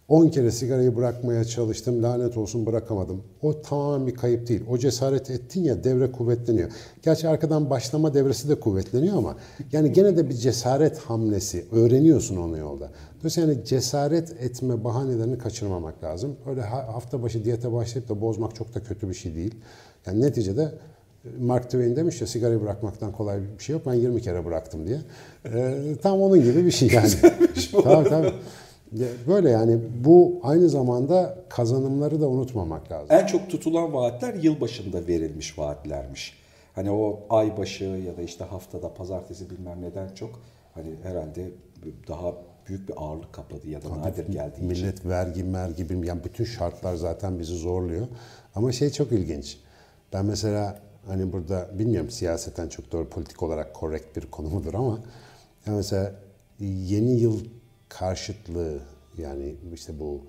10 0.09 0.27
kere 0.27 0.51
sigarayı 0.51 0.95
bırakmaya 0.95 1.45
çalıştım, 1.45 2.03
lanet 2.03 2.37
olsun 2.37 2.65
bırakamadım. 2.65 3.23
O 3.41 3.61
tamamen 3.61 4.07
bir 4.07 4.15
kayıp 4.15 4.47
değil. 4.47 4.61
O 4.69 4.77
cesaret 4.77 5.29
ettin 5.29 5.63
ya 5.63 5.83
devre 5.83 6.11
kuvvetleniyor. 6.11 6.69
Gerçi 7.03 7.27
arkadan 7.27 7.69
başlama 7.69 8.13
devresi 8.13 8.49
de 8.49 8.59
kuvvetleniyor 8.59 9.17
ama 9.17 9.35
yani 9.71 9.93
gene 9.93 10.17
de 10.17 10.29
bir 10.29 10.33
cesaret 10.33 10.97
hamlesi. 10.97 11.65
Öğreniyorsun 11.71 12.37
onu 12.37 12.57
yolda. 12.57 12.91
Dolayısıyla 13.19 13.53
yani 13.53 13.65
cesaret 13.65 14.31
etme 14.41 14.83
bahanelerini 14.83 15.37
kaçırmamak 15.37 16.03
lazım. 16.03 16.35
Öyle 16.49 16.61
hafta 16.61 17.23
başı 17.23 17.45
diyete 17.45 17.71
başlayıp 17.71 18.09
da 18.09 18.21
bozmak 18.21 18.55
çok 18.55 18.75
da 18.75 18.83
kötü 18.83 19.09
bir 19.09 19.13
şey 19.13 19.35
değil. 19.35 19.55
Yani 20.05 20.21
neticede 20.21 20.71
Mark 21.39 21.63
Twain 21.63 21.95
demiş 21.95 22.21
ya 22.21 22.27
sigarayı 22.27 22.61
bırakmaktan 22.61 23.11
kolay 23.11 23.39
bir 23.57 23.63
şey 23.63 23.73
yok. 23.73 23.81
Ben 23.85 23.93
20 23.93 24.21
kere 24.21 24.45
bıraktım 24.45 24.87
diye. 24.87 24.99
Ee, 25.45 25.95
tam 26.01 26.21
onun 26.21 26.43
gibi 26.43 26.65
bir 26.65 26.71
şey 26.71 26.89
yani. 26.89 27.09
tabii 27.83 28.09
tabii. 28.09 28.33
Böyle 29.27 29.49
yani 29.49 29.79
bu 30.03 30.39
aynı 30.43 30.69
zamanda 30.69 31.37
kazanımları 31.49 32.21
da 32.21 32.29
unutmamak 32.29 32.91
lazım. 32.91 33.07
En 33.09 33.25
çok 33.25 33.49
tutulan 33.49 33.93
vaatler 33.93 34.33
yılbaşında 34.33 35.07
verilmiş 35.07 35.59
vaatlermiş. 35.59 36.39
Hani 36.75 36.91
o 36.91 37.19
ay 37.29 37.57
başı 37.57 37.83
ya 37.83 38.17
da 38.17 38.21
işte 38.21 38.43
haftada 38.43 38.93
pazartesi 38.93 39.49
bilmem 39.49 39.81
neden 39.81 40.13
çok 40.15 40.29
hani 40.73 40.95
herhalde 41.03 41.51
daha 42.07 42.33
büyük 42.67 42.89
bir 42.89 42.93
ağırlık 42.97 43.33
kapladı 43.33 43.69
ya 43.69 43.81
da 43.81 43.87
Tabii 43.89 43.99
nadir 43.99 44.27
geldiği 44.27 44.61
millet 44.61 44.77
için. 44.77 44.87
Millet 44.87 45.05
vergi 45.05 45.43
mergi 45.43 45.89
bilmem 45.89 46.03
yani 46.03 46.23
bütün 46.23 46.43
şartlar 46.43 46.95
zaten 46.95 47.39
bizi 47.39 47.55
zorluyor. 47.55 48.07
Ama 48.55 48.71
şey 48.71 48.89
çok 48.89 49.11
ilginç. 49.11 49.57
Ben 50.13 50.25
mesela 50.25 50.79
hani 51.09 51.33
burada 51.33 51.69
bilmiyorum 51.79 52.09
siyaseten 52.09 52.69
çok 52.69 52.91
doğru 52.91 53.09
politik 53.09 53.43
olarak 53.43 53.73
korrekt 53.73 54.17
bir 54.17 54.31
konu 54.31 54.49
mudur 54.49 54.73
ama 54.73 54.99
yani 55.65 55.77
mesela 55.77 56.15
yeni 56.59 57.19
yıl 57.19 57.39
karşıtlığı 57.89 58.79
yani 59.17 59.55
işte 59.73 59.99
bu 59.99 60.21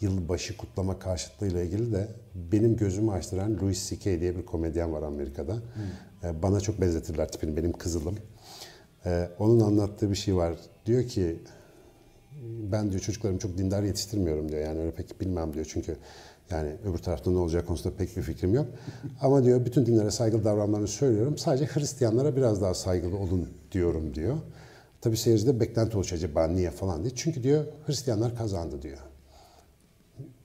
yılbaşı 0.00 0.56
kutlama 0.56 0.98
karşıtlığıyla 0.98 1.62
ilgili 1.62 1.92
de 1.92 2.08
benim 2.34 2.76
gözümü 2.76 3.10
açtıran 3.10 3.58
Louis 3.60 3.88
C.K. 3.88 4.20
diye 4.20 4.36
bir 4.36 4.46
komedyen 4.46 4.92
var 4.92 5.02
Amerika'da. 5.02 5.54
Hmm. 5.54 6.42
Bana 6.42 6.60
çok 6.60 6.80
benzetirler 6.80 7.28
tipini, 7.32 7.56
benim 7.56 7.72
kızılım. 7.72 8.16
Ee, 9.06 9.28
onun 9.38 9.60
anlattığı 9.60 10.10
bir 10.10 10.16
şey 10.16 10.36
var. 10.36 10.54
Diyor 10.86 11.04
ki 11.04 11.36
ben 12.42 12.90
diyor 12.90 13.02
çocuklarımı 13.02 13.38
çok 13.38 13.58
dindar 13.58 13.82
yetiştirmiyorum 13.82 14.48
diyor. 14.48 14.60
Yani 14.60 14.80
öyle 14.80 14.90
pek 14.90 15.20
bilmem 15.20 15.54
diyor. 15.54 15.66
Çünkü 15.68 15.96
yani 16.52 16.72
öbür 16.84 16.98
tarafta 16.98 17.30
ne 17.30 17.38
olacak 17.38 17.66
konusunda 17.66 17.96
pek 17.96 18.16
bir 18.16 18.22
fikrim 18.22 18.54
yok. 18.54 18.66
Ama 19.20 19.44
diyor 19.44 19.64
bütün 19.64 19.86
dinlere 19.86 20.10
saygılı 20.10 20.44
davranmalarını 20.44 20.88
söylüyorum. 20.88 21.38
Sadece 21.38 21.66
Hristiyanlara 21.66 22.36
biraz 22.36 22.62
daha 22.62 22.74
saygılı 22.74 23.16
olun 23.16 23.48
diyorum 23.72 24.14
diyor. 24.14 24.36
Tabi 25.00 25.16
seyircide 25.16 25.60
beklenti 25.60 25.96
oluşuyor 25.96 26.22
acaba 26.22 26.46
niye 26.46 26.70
falan 26.70 27.02
diye. 27.02 27.12
Çünkü 27.16 27.42
diyor 27.42 27.64
Hristiyanlar 27.86 28.36
kazandı 28.36 28.82
diyor. 28.82 28.98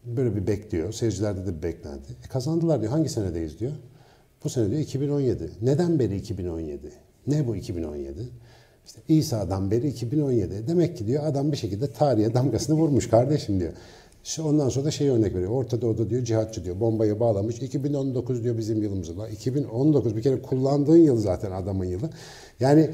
Böyle 0.05 0.35
bir 0.35 0.47
bekliyor. 0.47 0.93
Seyircilerde 0.93 1.45
de 1.45 1.57
bir 1.57 1.63
beklenti. 1.63 2.13
E 2.25 2.27
kazandılar 2.27 2.81
diyor. 2.81 2.91
Hangi 2.91 3.09
senedeyiz 3.09 3.59
diyor. 3.59 3.71
Bu 4.43 4.49
sene 4.49 4.69
diyor 4.69 4.81
2017. 4.81 5.51
Neden 5.61 5.99
beri 5.99 6.15
2017? 6.15 6.91
Ne 7.27 7.47
bu 7.47 7.55
2017? 7.55 8.29
İşte 8.85 9.01
İsa'dan 9.07 9.71
beri 9.71 9.87
2017. 9.87 10.67
Demek 10.67 10.97
ki 10.97 11.07
diyor 11.07 11.25
adam 11.25 11.51
bir 11.51 11.57
şekilde 11.57 11.91
tarihe 11.91 12.33
damgasını 12.33 12.75
vurmuş 12.75 13.09
kardeşim 13.09 13.59
diyor. 13.59 13.73
Ondan 14.43 14.69
sonra 14.69 14.85
da 14.85 14.91
şey 14.91 15.09
örnek 15.09 15.35
veriyor. 15.35 15.51
Orta 15.51 15.81
Doğu'da 15.81 16.09
diyor 16.09 16.23
cihatçı 16.23 16.63
diyor. 16.63 16.79
Bombayı 16.79 17.19
bağlamış. 17.19 17.61
2019 17.61 18.43
diyor 18.43 18.57
bizim 18.57 18.81
yılımız. 18.81 19.09
2019 19.31 20.15
bir 20.15 20.21
kere 20.21 20.41
kullandığın 20.41 20.97
yıl 20.97 21.17
zaten 21.17 21.51
adamın 21.51 21.85
yılı. 21.85 22.09
Yani 22.59 22.89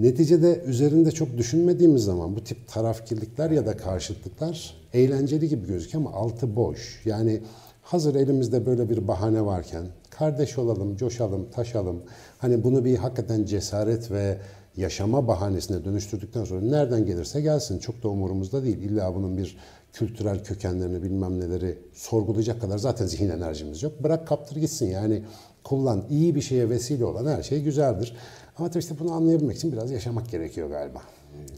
Neticede 0.00 0.62
üzerinde 0.66 1.10
çok 1.10 1.38
düşünmediğimiz 1.38 2.04
zaman 2.04 2.36
bu 2.36 2.44
tip 2.44 2.68
tarafkirlikler 2.68 3.50
ya 3.50 3.66
da 3.66 3.76
karşıtlıklar 3.76 4.74
eğlenceli 4.92 5.48
gibi 5.48 5.66
gözüküyor 5.66 6.04
ama 6.04 6.16
altı 6.16 6.56
boş. 6.56 7.00
Yani 7.04 7.40
hazır 7.82 8.14
elimizde 8.14 8.66
böyle 8.66 8.90
bir 8.90 9.08
bahane 9.08 9.46
varken 9.46 9.86
kardeş 10.10 10.58
olalım, 10.58 10.96
coşalım, 10.96 11.50
taşalım. 11.50 12.02
Hani 12.38 12.64
bunu 12.64 12.84
bir 12.84 12.96
hakikaten 12.96 13.44
cesaret 13.44 14.10
ve 14.10 14.38
yaşama 14.76 15.28
bahanesine 15.28 15.84
dönüştürdükten 15.84 16.44
sonra 16.44 16.60
nereden 16.60 17.06
gelirse 17.06 17.40
gelsin 17.40 17.78
çok 17.78 18.02
da 18.02 18.08
umurumuzda 18.08 18.62
değil. 18.62 18.78
İlla 18.78 19.14
bunun 19.14 19.36
bir 19.36 19.56
kültürel 19.92 20.44
kökenlerini 20.44 21.02
bilmem 21.02 21.40
neleri 21.40 21.78
sorgulayacak 21.94 22.60
kadar 22.60 22.78
zaten 22.78 23.06
zihin 23.06 23.30
enerjimiz 23.30 23.82
yok. 23.82 23.92
Bırak 24.02 24.26
kaptır 24.26 24.56
gitsin 24.56 24.86
yani 24.86 25.22
kullan. 25.64 26.04
iyi 26.10 26.34
bir 26.34 26.40
şeye 26.40 26.70
vesile 26.70 27.04
olan 27.04 27.36
her 27.36 27.42
şey 27.42 27.62
güzeldir. 27.62 28.16
Ama 28.58 28.68
tabii 28.68 28.78
işte 28.78 28.98
bunu 28.98 29.12
anlayabilmek 29.12 29.56
için 29.56 29.72
biraz 29.72 29.90
yaşamak 29.90 30.30
gerekiyor 30.30 30.70
galiba. 30.70 31.02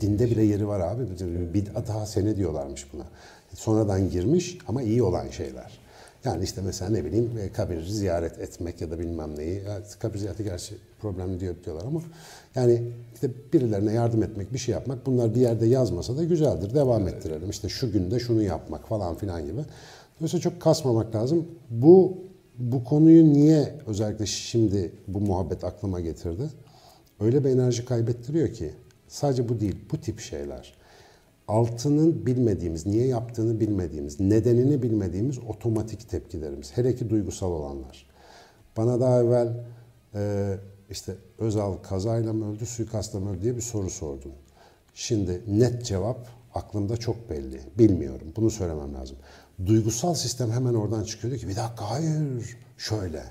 Dinde 0.01 0.31
bile 0.31 0.43
yeri 0.43 0.69
var 0.69 0.81
abi. 0.81 1.05
Bid'at 1.55 1.89
hasene 1.89 2.37
diyorlarmış 2.37 2.87
buna. 2.93 3.05
Sonradan 3.55 4.11
girmiş 4.11 4.59
ama 4.69 4.83
iyi 4.83 5.03
olan 5.03 5.29
şeyler. 5.29 5.79
Yani 6.25 6.45
işte 6.45 6.61
mesela 6.65 6.91
ne 6.91 7.05
bileyim 7.05 7.31
e, 7.41 7.53
kabir 7.53 7.83
ziyaret 7.83 8.39
etmek 8.39 8.81
ya 8.81 8.91
da 8.91 8.99
bilmem 8.99 9.37
neyi. 9.37 9.63
Kabir 9.99 10.19
ziyareti 10.19 10.45
gerçi 10.45 10.75
problemli 11.03 11.41
diyor 11.41 11.55
diyorlar 11.65 11.85
ama 11.87 12.03
yani 12.55 12.83
işte 13.15 13.31
birilerine 13.53 13.93
yardım 13.93 14.23
etmek, 14.23 14.53
bir 14.53 14.59
şey 14.59 14.73
yapmak 14.73 15.07
bunlar 15.07 15.35
bir 15.35 15.41
yerde 15.41 15.67
yazmasa 15.67 16.17
da 16.17 16.25
güzeldir. 16.25 16.75
Devam 16.75 17.09
ettirelim. 17.09 17.51
İşte 17.51 17.69
şu 17.69 17.93
günde 17.93 18.21
şunu 18.21 18.43
yapmak 18.43 18.89
falan 18.89 19.15
filan 19.15 19.47
gibi. 19.47 19.61
Dolayısıyla 20.19 20.43
çok 20.43 20.61
kasmamak 20.61 21.15
lazım. 21.15 21.47
Bu 21.71 22.19
bu 22.59 22.85
konuyu 22.85 23.33
niye 23.33 23.75
özellikle 23.87 24.27
şimdi 24.27 24.93
bu 25.09 25.21
muhabbet 25.21 25.65
aklıma 25.65 26.01
getirdi? 26.01 26.43
öyle 27.23 27.45
bir 27.45 27.51
enerji 27.51 27.85
kaybettiriyor 27.85 28.53
ki 28.53 28.71
sadece 29.09 29.49
bu 29.49 29.61
değil, 29.61 29.77
bu 29.93 30.01
tip 30.01 30.21
şeyler. 30.21 30.75
Altının 31.49 32.27
bilmediğimiz, 32.27 32.87
niye 32.87 33.07
yaptığını 33.07 33.61
bilmediğimiz, 33.61 34.21
nedenini 34.21 34.83
bilmediğimiz 34.83 35.39
otomatik 35.39 36.09
tepkilerimiz. 36.09 36.77
Hele 36.77 36.95
ki 36.95 37.11
duygusal 37.11 37.53
olanlar. 37.53 38.07
Bana 38.77 39.01
daha 39.01 39.23
evvel 39.23 39.49
e, 40.15 40.55
işte 40.93 41.17
Özal 41.39 41.77
kazayla 41.77 42.33
mı 42.33 42.53
öldü, 42.53 42.67
suikastla 42.67 43.21
mı 43.21 43.31
öldü 43.31 43.43
diye 43.43 43.57
bir 43.57 43.61
soru 43.61 43.91
sordun. 43.91 44.33
Şimdi 44.95 45.43
net 45.49 45.85
cevap 45.85 46.29
aklımda 46.55 46.97
çok 46.97 47.31
belli. 47.31 47.61
Bilmiyorum. 47.79 48.33
Bunu 48.37 48.51
söylemem 48.51 48.95
lazım. 48.95 49.17
Duygusal 49.67 50.15
sistem 50.15 50.51
hemen 50.51 50.75
oradan 50.75 51.05
çıkıyordu 51.05 51.39
ki 51.39 51.49
bir 51.49 51.57
dakika 51.57 51.91
hayır 51.91 52.57
şöyle. 52.79 53.23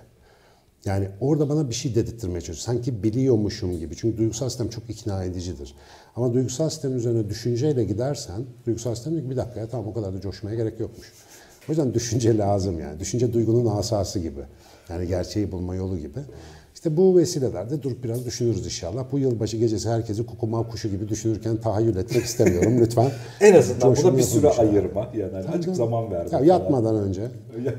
Yani 0.86 1.10
orada 1.20 1.50
bana 1.50 1.70
bir 1.70 1.76
şey 1.76 1.96
dedirtmeye 1.96 2.42
çalışıyor. 2.42 2.76
Sanki 2.76 3.04
biliyormuşum 3.04 3.80
gibi. 3.80 3.96
Çünkü 3.96 4.18
duygusal 4.18 4.50
sistem 4.50 4.70
çok 4.70 4.90
ikna 4.90 5.24
edicidir. 5.24 5.76
Ama 6.16 6.34
duygusal 6.34 6.70
sistemin 6.70 6.98
üzerine 6.98 7.30
düşünceyle 7.30 7.84
gidersen, 7.84 8.46
duygusal 8.66 8.96
sistem 8.96 9.14
diyor 9.14 9.24
ki 9.24 9.30
bir 9.30 9.38
dakika 9.38 9.60
ya 9.60 9.68
tamam 9.68 9.88
o 9.88 9.94
kadar 9.94 10.14
da 10.14 10.22
coşmaya 10.22 10.56
gerek 10.56 10.80
yokmuş. 10.80 11.14
O 11.70 11.72
yüzden 11.72 11.94
düşünce 11.94 12.38
lazım 12.38 12.80
yani. 12.80 13.00
Düşünce 13.00 13.34
duygunun 13.34 13.66
asası 13.66 14.20
gibi. 14.20 14.42
Yani 14.90 15.08
gerçeği 15.08 15.52
bulma 15.52 15.76
yolu 15.76 15.98
gibi. 15.98 16.20
İşte 16.82 16.98
bu 16.98 17.18
vesilelerde 17.18 17.84
durup 17.84 18.04
biraz 18.04 18.26
düşünürüz 18.26 18.66
inşallah. 18.66 19.06
Bu 19.12 19.20
yılbaşı 19.20 19.58
gecesi 19.58 19.90
herkesi 19.90 20.26
kukumav 20.26 20.64
kuşu 20.64 20.90
gibi 20.90 21.10
düşünürken 21.10 21.58
tahayyül 21.58 21.96
etmek 21.96 22.24
istemiyorum 22.24 22.80
lütfen. 22.80 23.12
en 23.42 23.54
azından 23.54 23.96
buna 23.96 24.18
bir 24.18 24.22
süre 24.22 24.50
ayırma. 24.50 25.10
Yani 25.14 25.32
hani 25.32 25.48
azıcık 25.48 25.76
zaman 25.76 26.12
vermek. 26.12 26.32
Ya 26.34 26.40
yatmadan 26.40 26.96
önce 26.96 27.28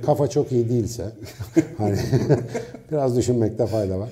kafa 0.07 0.29
çok 0.29 0.53
iyi 0.53 0.69
değilse 0.69 1.05
hani 1.79 1.99
biraz 2.91 3.17
düşünmekte 3.17 3.67
fayda 3.67 3.99
var. 3.99 4.11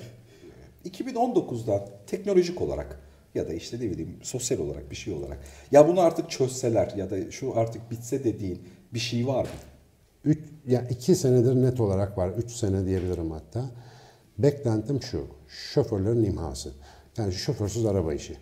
2019'da 0.85 1.85
teknolojik 2.07 2.61
olarak 2.61 2.99
ya 3.35 3.47
da 3.47 3.53
işte 3.53 3.77
ne 3.77 3.91
bileyim 3.91 4.17
sosyal 4.21 4.59
olarak 4.59 4.91
bir 4.91 4.95
şey 4.95 5.13
olarak 5.13 5.37
ya 5.71 5.87
bunu 5.87 5.99
artık 5.99 6.29
çözseler 6.29 6.93
ya 6.97 7.09
da 7.09 7.31
şu 7.31 7.57
artık 7.57 7.91
bitse 7.91 8.23
dediğin 8.23 8.59
bir 8.93 8.99
şey 8.99 9.27
var 9.27 9.43
mı? 9.43 9.49
Üç, 10.25 10.39
ya 10.67 10.87
iki 10.89 11.15
senedir 11.15 11.55
net 11.55 11.79
olarak 11.79 12.17
var. 12.17 12.29
Üç 12.37 12.51
sene 12.51 12.85
diyebilirim 12.85 13.31
hatta. 13.31 13.65
Beklentim 14.43 15.01
şu, 15.03 15.25
şoförlerin 15.73 16.23
imhası. 16.23 16.69
Yani 17.17 17.33
şoförsüz 17.33 17.85
araba 17.85 18.13
işi. 18.13 18.37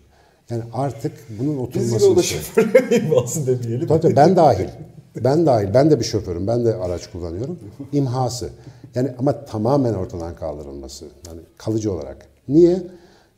Yani 0.50 0.62
artık 0.72 1.12
bunun 1.40 1.58
oturması... 1.58 1.94
Biz 1.94 2.02
yine 2.02 2.12
o 2.12 2.16
da 2.16 2.22
şoförlerin 2.22 3.04
imhası 3.06 3.46
demeyelim. 3.46 3.88
Tabii 3.88 4.16
ben 4.16 4.36
dahil. 4.36 4.68
Ben 5.16 5.46
dahil. 5.46 5.74
Ben 5.74 5.90
de 5.90 6.00
bir 6.00 6.04
şoförüm. 6.04 6.46
Ben 6.46 6.64
de 6.64 6.74
araç 6.74 7.10
kullanıyorum. 7.10 7.58
İmhası. 7.92 8.50
Yani 8.94 9.10
ama 9.18 9.44
tamamen 9.44 9.94
ortadan 9.94 10.36
kaldırılması. 10.36 11.04
Yani 11.26 11.40
kalıcı 11.58 11.92
olarak. 11.92 12.26
Niye? 12.48 12.82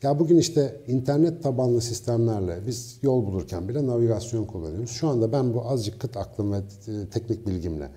Ya 0.03 0.19
bugün 0.19 0.37
işte 0.37 0.75
internet 0.87 1.43
tabanlı 1.43 1.81
sistemlerle 1.81 2.59
biz 2.67 2.97
yol 3.01 3.25
bulurken 3.25 3.69
bile 3.69 3.87
navigasyon 3.87 4.45
kullanıyoruz. 4.45 4.91
Şu 4.91 5.07
anda 5.07 5.31
ben 5.31 5.53
bu 5.53 5.69
azıcık 5.69 5.99
kıt 5.99 6.17
aklım 6.17 6.53
ve 6.53 6.57
e, 6.57 6.61
teknik 7.13 7.47
bilgimle 7.47 7.89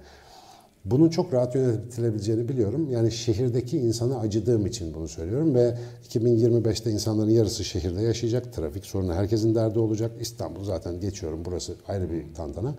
bunun 0.91 1.09
çok 1.09 1.35
rahat 1.35 1.55
yönetilebileceğini 1.55 2.49
biliyorum. 2.49 2.91
Yani 2.91 3.13
şehirdeki 3.13 3.79
insana 3.79 4.19
acıdığım 4.19 4.67
için 4.67 4.95
bunu 4.95 5.09
söylüyorum 5.09 5.55
ve 5.55 5.79
2025'te 6.09 6.91
insanların 6.91 7.31
yarısı 7.31 7.65
şehirde 7.65 8.03
yaşayacak. 8.03 8.53
Trafik 8.53 8.87
sorunu 8.87 9.15
herkesin 9.15 9.55
derdi 9.55 9.79
olacak. 9.79 10.11
İstanbul 10.21 10.65
zaten 10.65 11.01
geçiyorum. 11.01 11.45
Burası 11.45 11.75
ayrı 11.89 12.11
bir 12.11 12.35
tantana. 12.35 12.75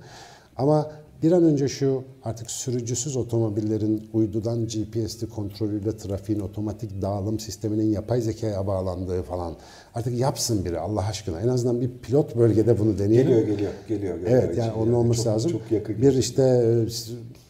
Ama 0.58 0.92
Bir 1.24 1.32
an 1.32 1.44
önce 1.44 1.68
şu 1.68 2.04
artık 2.24 2.52
sürücüsüz 2.52 3.16
otomobillerin 3.18 4.10
uydudan 4.14 4.68
GPS'li 4.68 5.30
kontrolüyle 5.30 5.98
trafiğin 5.98 6.40
otomatik 6.40 7.02
dağılım 7.02 7.40
sisteminin 7.40 7.92
yapay 7.92 8.22
zekaya 8.22 8.68
bağlandığı 8.68 9.24
falan 9.24 9.56
artık 9.96 10.20
yapsın 10.20 10.66
biri 10.66 10.80
Allah 10.80 11.06
aşkına. 11.06 11.42
En 11.42 11.48
azından 11.48 11.82
bir 11.82 11.90
pilot 12.02 12.36
bölgede 12.36 12.80
bunu 12.80 13.00
deneyelim. 13.00 13.28
Geliyor, 13.28 13.48
geliyor, 13.48 13.72
geliyor. 13.88 14.18
geliyor. 14.18 14.44
Evet 14.44 14.58
yani 14.58 14.72
onun 14.72 14.94
olması 14.94 15.24
çok, 15.24 15.34
lazım. 15.34 15.52
Çok 15.52 15.72
yakın. 15.72 16.02
Bir 16.02 16.14
işte 16.14 16.44
e, 16.44 16.90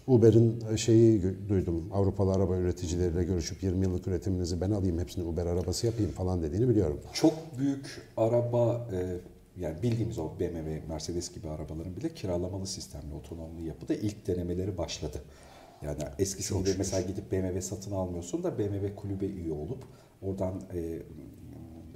Uber'in 0.07 0.75
şeyi 0.75 1.21
gö- 1.21 1.49
duydum. 1.49 1.89
Avrupalı 1.93 2.33
araba 2.33 2.57
üreticileriyle 2.57 3.23
görüşüp 3.23 3.63
20 3.63 3.85
yıllık 3.85 4.07
üretiminizi 4.07 4.61
ben 4.61 4.71
alayım 4.71 4.99
hepsini 4.99 5.23
Uber 5.23 5.45
arabası 5.45 5.85
yapayım 5.85 6.11
falan 6.11 6.43
dediğini 6.43 6.69
biliyorum. 6.69 6.99
Çok 7.13 7.59
büyük 7.59 8.01
araba 8.17 8.87
e, 8.93 9.17
yani 9.61 9.81
bildiğimiz 9.83 10.19
o 10.19 10.39
BMW, 10.39 10.81
Mercedes 10.89 11.35
gibi 11.35 11.49
arabaların 11.49 11.95
bile 11.95 12.13
kiralamalı 12.13 12.67
sistemli 12.67 13.13
otonomlu 13.13 13.61
yapıda 13.61 13.93
ilk 13.93 14.27
denemeleri 14.27 14.77
başladı. 14.77 15.21
Yani 15.81 15.99
eskisi 16.19 16.57
gibi 16.57 16.69
mesela 16.77 17.01
gidip 17.01 17.31
BMW 17.31 17.61
satın 17.61 17.91
almıyorsun 17.91 18.43
da 18.43 18.59
BMW 18.59 18.95
kulübe 18.95 19.25
üye 19.25 19.53
olup 19.53 19.83
oradan 20.21 20.61
e, 20.73 21.01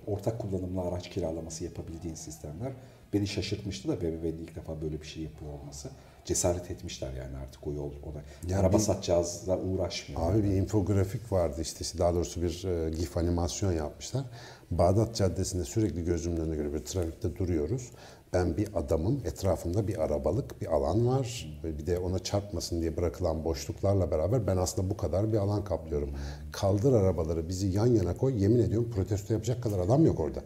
ortak 0.08 0.40
kullanımlı 0.40 0.82
araç 0.82 1.10
kiralaması 1.10 1.64
yapabildiğin 1.64 2.16
sistemler 2.16 2.72
beni 3.14 3.28
şaşırtmıştı 3.28 3.88
da 3.90 4.02
BMW'nin 4.02 4.38
ilk 4.38 4.56
defa 4.56 4.82
böyle 4.82 5.02
bir 5.02 5.08
şey 5.08 5.24
yapıyor 5.24 5.52
olması. 5.52 5.90
Cesaret 6.26 6.72
etmişler 6.72 7.14
yani 7.14 7.38
artık 7.38 7.68
o 7.68 7.74
yol 7.74 7.92
ona. 8.04 8.22
Ya 8.52 8.60
Araba 8.60 8.74
bir- 8.78 8.82
satacağızla 8.82 9.58
uğraşmıyor. 9.60 10.32
Abi 10.34 10.44
bir 10.44 10.50
infografik 10.50 11.32
vardı 11.32 11.62
işte 11.62 12.00
daha 12.00 12.14
doğrusu 12.14 12.42
bir 12.42 12.66
e, 12.68 12.90
gif 12.90 13.18
animasyon 13.18 13.72
yapmışlar. 13.72 14.24
Bağdat 14.72 15.16
Caddesi'nde 15.16 15.66
sürekli 15.66 16.06
gözümün 16.06 16.38
önüne 16.38 16.56
göre 16.56 16.74
bir 16.74 16.80
trafikte 16.80 17.36
duruyoruz. 17.36 17.92
Ben 18.34 18.58
bir 18.58 18.70
adamım, 18.76 19.22
etrafımda 19.26 19.88
bir 19.88 20.04
arabalık 20.04 20.62
bir 20.62 20.68
alan 20.76 21.08
var. 21.08 21.60
Bir 21.64 21.88
de 21.88 22.00
ona 22.00 22.20
çarpmasın 22.20 22.82
diye 22.82 22.98
bırakılan 22.98 23.44
boşluklarla 23.44 24.12
beraber 24.12 24.48
ben 24.48 24.58
aslında 24.58 24.90
bu 24.90 24.98
kadar 24.98 25.34
bir 25.34 25.38
alan 25.38 25.64
kaplıyorum. 25.64 26.10
Kaldır 26.52 26.94
arabaları 26.94 27.50
bizi 27.50 27.68
yan 27.68 27.88
yana 27.88 28.18
koy. 28.18 28.44
Yemin 28.44 28.60
ediyorum 28.60 28.92
protesto 28.96 29.34
yapacak 29.34 29.64
kadar 29.64 29.80
adam 29.80 30.06
yok 30.06 30.20
orada. 30.20 30.40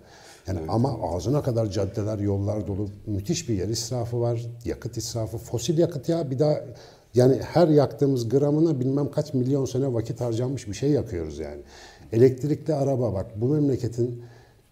Yani 0.48 0.60
ama 0.68 1.00
ağzına 1.02 1.44
kadar 1.44 1.66
caddeler, 1.70 2.20
yollar 2.20 2.68
dolu. 2.68 2.90
Müthiş 3.06 3.50
bir 3.50 3.54
yer 3.54 3.68
israfı 3.68 4.22
var. 4.22 4.46
Yakıt 4.66 4.98
israfı, 4.98 5.38
fosil 5.38 5.78
yakıt 5.78 6.10
ya 6.10 6.32
bir 6.32 6.40
daha 6.40 6.60
yani 7.14 7.40
her 7.42 7.68
yaktığımız 7.68 8.30
gramına 8.30 8.80
bilmem 8.80 9.12
kaç 9.12 9.34
milyon 9.34 9.66
sene 9.66 9.94
vakit 9.94 10.22
harcanmış 10.22 10.68
bir 10.68 10.74
şey 10.74 10.90
yakıyoruz 10.90 11.40
yani. 11.40 11.62
Elektrikli 12.12 12.74
araba 12.74 13.14
bak 13.14 13.42
bu 13.42 13.48
memleketin 13.48 14.24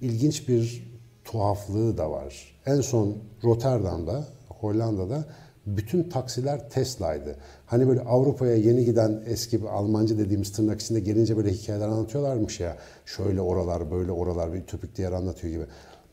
ilginç 0.02 0.48
bir 0.48 0.94
tuhaflığı 1.26 1.98
da 1.98 2.12
var. 2.12 2.56
En 2.66 2.82
son 2.82 3.18
Rotterdam'da, 3.44 4.28
Hollanda'da 4.50 5.26
bütün 5.65 6.10
taksiler 6.10 6.69
Tesla'ydı. 6.69 7.36
Hani 7.65 7.88
böyle 7.88 8.02
Avrupa'ya 8.02 8.56
yeni 8.56 8.86
giden 8.86 9.23
eski 9.26 9.62
bir 9.62 9.67
Almancı 9.67 10.19
dediğimiz 10.19 10.52
tırnak 10.52 10.82
içinde 10.82 10.99
gelince 10.99 11.38
böyle 11.38 11.52
hikayeler 11.52 11.88
anlatıyorlarmış 11.88 12.60
ya. 12.60 12.78
Şöyle 13.06 13.41
oralar, 13.41 13.91
böyle 13.91 14.12
oralar 14.12 14.54
bir 14.54 14.60
ütopik 14.60 14.95
diğer 14.95 15.12
anlatıyor 15.12 15.54
gibi. 15.54 15.65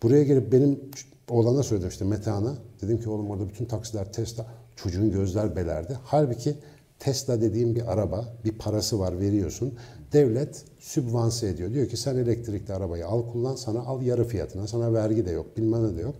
Buraya 0.02 0.22
gelip 0.22 0.52
benim 0.52 0.80
oğlana 1.28 1.62
söyledim 1.62 1.88
işte 1.88 2.04
Metehan'a. 2.04 2.54
Dedim 2.82 3.00
ki 3.00 3.10
oğlum 3.10 3.30
orada 3.30 3.48
bütün 3.48 3.64
taksiler 3.64 4.12
Tesla. 4.12 4.46
Çocuğun 4.76 5.10
gözler 5.10 5.56
belerdi. 5.56 5.98
Halbuki 6.04 6.54
Tesla 6.98 7.40
dediğim 7.40 7.74
bir 7.74 7.92
araba, 7.92 8.34
bir 8.44 8.52
parası 8.52 8.98
var 8.98 9.20
veriyorsun. 9.20 9.74
Devlet 10.12 10.64
sübvanse 10.78 11.48
ediyor. 11.48 11.72
Diyor 11.72 11.88
ki 11.88 11.96
sen 11.96 12.16
elektrikli 12.16 12.72
arabayı 12.72 13.06
al 13.06 13.32
kullan 13.32 13.56
sana 13.56 13.80
al 13.80 14.02
yarı 14.02 14.24
fiyatına. 14.24 14.66
Sana 14.66 14.92
vergi 14.92 15.26
de 15.26 15.30
yok 15.30 15.56
bilmem 15.56 15.92
ne 15.92 15.96
de 15.96 16.00
yok. 16.00 16.14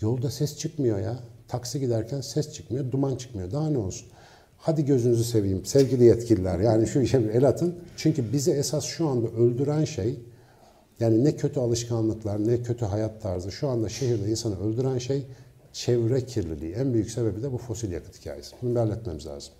Yolda 0.00 0.30
ses 0.30 0.58
çıkmıyor 0.58 0.98
ya. 0.98 1.18
Taksi 1.48 1.80
giderken 1.80 2.20
ses 2.20 2.52
çıkmıyor, 2.52 2.90
duman 2.90 3.16
çıkmıyor. 3.16 3.50
Daha 3.50 3.70
ne 3.70 3.78
olsun? 3.78 4.08
Hadi 4.58 4.84
gözünüzü 4.84 5.24
seveyim 5.24 5.64
sevgili 5.64 6.04
yetkililer. 6.04 6.58
Yani 6.58 6.86
şu 6.86 7.00
işe 7.00 7.18
el 7.18 7.48
atın. 7.48 7.74
Çünkü 7.96 8.32
bizi 8.32 8.52
esas 8.52 8.84
şu 8.84 9.08
anda 9.08 9.28
öldüren 9.28 9.84
şey 9.84 10.18
yani 11.00 11.24
ne 11.24 11.36
kötü 11.36 11.60
alışkanlıklar, 11.60 12.46
ne 12.46 12.62
kötü 12.62 12.84
hayat 12.84 13.22
tarzı. 13.22 13.52
Şu 13.52 13.68
anda 13.68 13.88
şehirde 13.88 14.30
insanı 14.30 14.60
öldüren 14.60 14.98
şey 14.98 15.26
çevre 15.72 16.26
kirliliği. 16.26 16.74
En 16.74 16.94
büyük 16.94 17.10
sebebi 17.10 17.42
de 17.42 17.52
bu 17.52 17.58
fosil 17.58 17.92
yakıt 17.92 18.20
hikayesi. 18.20 18.56
Bunu 18.62 18.70
bir 18.70 18.80
halletmemiz 18.80 19.26
lazım. 19.26 19.52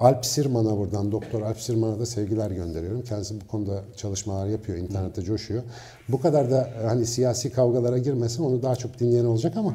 Alp 0.00 0.26
Sirman'a 0.26 0.78
buradan, 0.78 1.12
Doktor 1.12 1.42
Alp 1.42 1.60
Sirman'a 1.60 1.98
da 1.98 2.06
sevgiler 2.06 2.50
gönderiyorum. 2.50 3.02
Kendisi 3.02 3.40
bu 3.40 3.46
konuda 3.46 3.84
çalışmalar 3.96 4.46
yapıyor, 4.46 4.78
internette 4.78 5.22
coşuyor. 5.22 5.62
Bu 6.08 6.20
kadar 6.20 6.50
da 6.50 6.70
hani 6.84 7.06
siyasi 7.06 7.52
kavgalara 7.52 7.98
girmesin, 7.98 8.42
onu 8.44 8.62
daha 8.62 8.76
çok 8.76 8.98
dinleyen 9.00 9.24
olacak 9.24 9.56
ama 9.56 9.74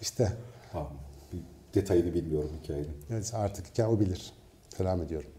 işte 0.00 0.32
Tamam. 0.74 0.92
Detayını 1.74 2.14
bilmiyorum 2.14 2.50
hikayenin. 2.62 2.96
Evet 3.10 3.32
artık 3.34 3.66
hikaye 3.66 3.88
o 3.88 4.00
bilir. 4.00 4.32
Selam 4.76 5.02
ediyorum. 5.02 5.30